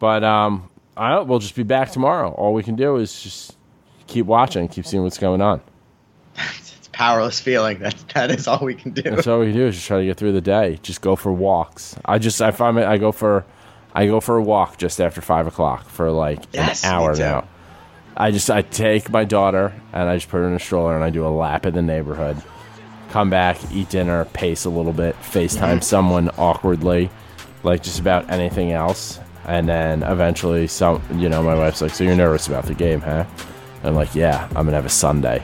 But 0.00 0.24
um, 0.24 0.68
I 0.96 1.10
don't, 1.10 1.28
we'll 1.28 1.38
just 1.38 1.54
be 1.54 1.62
back 1.62 1.90
tomorrow. 1.90 2.30
All 2.32 2.52
we 2.52 2.62
can 2.62 2.76
do 2.76 2.96
is 2.96 3.22
just 3.22 3.56
keep 4.06 4.26
watching, 4.26 4.68
keep 4.68 4.86
seeing 4.86 5.02
what's 5.02 5.18
going 5.18 5.40
on. 5.40 5.60
It's 6.58 6.88
a 6.88 6.90
powerless 6.90 7.40
feeling. 7.40 7.78
That 7.78 7.94
that 8.14 8.30
is 8.30 8.48
all 8.48 8.58
we 8.62 8.74
can 8.74 8.90
do. 8.90 9.02
That's 9.02 9.26
all 9.26 9.40
we 9.40 9.46
can 9.46 9.54
do 9.54 9.66
is 9.66 9.76
just 9.76 9.86
try 9.86 10.00
to 10.00 10.04
get 10.04 10.16
through 10.16 10.32
the 10.32 10.40
day. 10.40 10.78
Just 10.82 11.00
go 11.00 11.16
for 11.16 11.32
walks. 11.32 11.96
I 12.04 12.18
just 12.18 12.42
I 12.42 12.50
find 12.50 12.76
it, 12.76 12.84
I 12.84 12.98
go 12.98 13.12
for 13.12 13.44
I 13.94 14.06
go 14.06 14.20
for 14.20 14.36
a 14.36 14.42
walk 14.42 14.78
just 14.78 15.00
after 15.00 15.20
five 15.20 15.46
o'clock 15.46 15.88
for 15.88 16.10
like 16.10 16.40
Yes, 16.52 16.84
an 16.84 16.90
hour 16.90 17.14
now. 17.16 17.46
I 18.16 18.30
just 18.30 18.50
I 18.50 18.62
take 18.62 19.10
my 19.10 19.24
daughter 19.24 19.72
and 19.92 20.08
I 20.08 20.16
just 20.16 20.28
put 20.28 20.38
her 20.38 20.46
in 20.46 20.54
a 20.54 20.58
stroller 20.58 20.94
and 20.94 21.04
I 21.04 21.10
do 21.10 21.26
a 21.26 21.28
lap 21.28 21.66
in 21.66 21.74
the 21.74 21.82
neighborhood. 21.82 22.42
Come 23.10 23.30
back, 23.30 23.58
eat 23.72 23.90
dinner, 23.90 24.24
pace 24.26 24.64
a 24.64 24.70
little 24.70 24.92
bit, 24.92 25.14
FaceTime 25.16 25.58
mm-hmm. 25.58 25.80
someone 25.80 26.30
awkwardly, 26.38 27.10
like 27.62 27.82
just 27.82 28.00
about 28.00 28.30
anything 28.30 28.72
else, 28.72 29.20
and 29.46 29.68
then 29.68 30.02
eventually 30.02 30.66
some 30.66 31.02
you 31.16 31.28
know 31.28 31.42
my 31.42 31.54
wife's 31.54 31.80
like, 31.82 31.92
so 31.94 32.04
you're 32.04 32.16
nervous 32.16 32.46
about 32.48 32.64
the 32.66 32.74
game, 32.74 33.00
huh? 33.00 33.24
I'm 33.84 33.94
like, 33.94 34.14
yeah, 34.14 34.46
I'm 34.50 34.64
gonna 34.64 34.72
have 34.76 34.86
a 34.86 34.90
Sunday. 34.90 35.42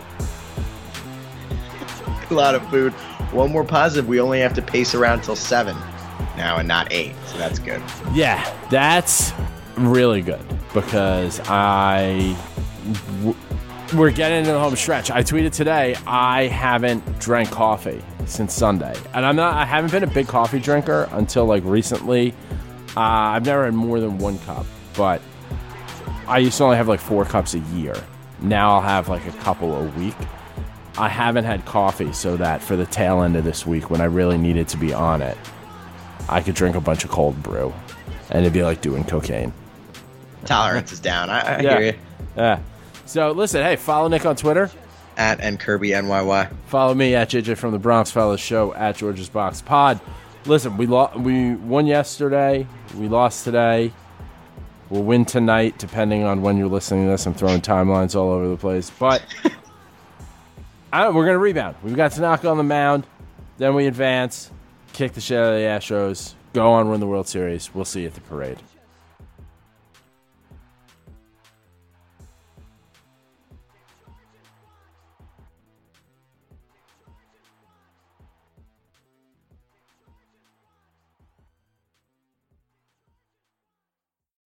a 2.30 2.34
lot 2.34 2.54
of 2.54 2.68
food. 2.70 2.92
One 3.32 3.50
more 3.50 3.64
positive. 3.64 4.06
We 4.08 4.20
only 4.20 4.40
have 4.40 4.54
to 4.54 4.62
pace 4.62 4.94
around 4.94 5.22
till 5.22 5.36
seven 5.36 5.76
now, 6.36 6.58
and 6.58 6.68
not 6.68 6.92
eight. 6.92 7.14
So 7.26 7.38
that's 7.38 7.58
good. 7.58 7.82
Yeah, 8.12 8.42
that's 8.70 9.32
really 9.76 10.22
good 10.22 10.40
because 10.74 11.40
I 11.48 12.36
w- 13.18 13.36
we're 13.94 14.10
getting 14.10 14.38
into 14.38 14.52
the 14.52 14.58
home 14.58 14.76
stretch. 14.76 15.10
I 15.10 15.22
tweeted 15.22 15.52
today 15.52 15.96
I 16.06 16.46
haven't 16.46 17.18
drank 17.18 17.50
coffee 17.50 18.02
since 18.26 18.54
Sunday, 18.54 18.94
and 19.14 19.24
I'm 19.26 19.36
not. 19.36 19.54
I 19.54 19.64
haven't 19.64 19.90
been 19.90 20.04
a 20.04 20.12
big 20.12 20.28
coffee 20.28 20.60
drinker 20.60 21.08
until 21.12 21.44
like 21.46 21.64
recently. 21.64 22.34
Uh, 22.96 23.00
I've 23.00 23.44
never 23.44 23.64
had 23.66 23.74
more 23.74 24.00
than 24.00 24.18
one 24.18 24.38
cup, 24.40 24.66
but 24.96 25.20
I 26.26 26.38
used 26.38 26.58
to 26.58 26.64
only 26.64 26.76
have 26.76 26.88
like 26.88 27.00
four 27.00 27.24
cups 27.24 27.54
a 27.54 27.58
year. 27.58 27.94
Now 28.40 28.74
I'll 28.76 28.80
have 28.82 29.08
like 29.08 29.26
a 29.26 29.32
couple 29.38 29.74
a 29.74 29.84
week. 29.98 30.14
I 30.96 31.08
haven't 31.08 31.44
had 31.44 31.64
coffee 31.64 32.12
so 32.12 32.36
that 32.38 32.60
for 32.62 32.74
the 32.76 32.86
tail 32.86 33.22
end 33.22 33.36
of 33.36 33.44
this 33.44 33.64
week, 33.66 33.88
when 33.90 34.00
I 34.00 34.04
really 34.06 34.36
needed 34.38 34.68
to 34.68 34.76
be 34.76 34.92
on 34.92 35.22
it, 35.22 35.36
I 36.28 36.40
could 36.42 36.54
drink 36.56 36.74
a 36.76 36.80
bunch 36.80 37.04
of 37.04 37.10
cold 37.10 37.40
brew, 37.42 37.72
and 38.30 38.40
it'd 38.40 38.52
be 38.52 38.62
like 38.64 38.80
doing 38.80 39.04
cocaine. 39.04 39.52
Tolerance 40.44 40.92
is 40.92 41.00
down. 41.00 41.30
I, 41.30 41.40
I 41.40 41.60
Yeah. 41.60 41.78
hear 41.78 41.80
you. 41.92 41.94
Yeah. 42.36 42.58
So 43.06 43.30
listen, 43.32 43.62
hey, 43.62 43.76
follow 43.76 44.08
Nick 44.08 44.26
on 44.26 44.36
Twitter. 44.36 44.70
At 45.16 45.40
and 45.40 45.58
Kirby 45.58 45.90
NYY. 45.90 46.48
Follow 46.66 46.94
me 46.94 47.14
at 47.16 47.30
JJ 47.30 47.56
from 47.56 47.72
the 47.72 47.78
Bronx. 47.78 48.10
Follow 48.12 48.32
the 48.32 48.38
show 48.38 48.72
at 48.74 48.96
George's 48.96 49.28
Box 49.28 49.60
Pod. 49.60 49.98
Listen, 50.46 50.76
we 50.76 50.86
lo- 50.86 51.10
we 51.16 51.54
won 51.54 51.86
yesterday. 51.86 52.66
We 52.96 53.08
lost 53.08 53.44
today. 53.44 53.92
We'll 54.88 55.02
win 55.02 55.24
tonight, 55.26 55.78
depending 55.78 56.24
on 56.24 56.40
when 56.40 56.56
you're 56.56 56.68
listening 56.68 57.04
to 57.04 57.10
this. 57.10 57.26
I'm 57.26 57.34
throwing 57.34 57.60
timelines 57.60 58.16
all 58.16 58.30
over 58.30 58.48
the 58.48 58.56
place, 58.56 58.90
but 58.90 59.22
I, 60.92 61.10
we're 61.10 61.26
gonna 61.26 61.38
rebound. 61.38 61.76
We've 61.82 61.96
got 61.96 62.12
Tanaka 62.12 62.48
on 62.48 62.56
the 62.56 62.62
mound, 62.62 63.06
then 63.58 63.74
we 63.74 63.86
advance, 63.86 64.50
kick 64.94 65.12
the 65.12 65.20
shit 65.20 65.36
out 65.38 65.52
of 65.52 65.58
the 65.58 65.66
Astros, 65.66 66.32
go 66.54 66.72
on, 66.72 66.88
win 66.88 67.00
the 67.00 67.06
World 67.06 67.28
Series. 67.28 67.74
We'll 67.74 67.84
see 67.84 68.02
you 68.02 68.06
at 68.06 68.14
the 68.14 68.22
parade. 68.22 68.58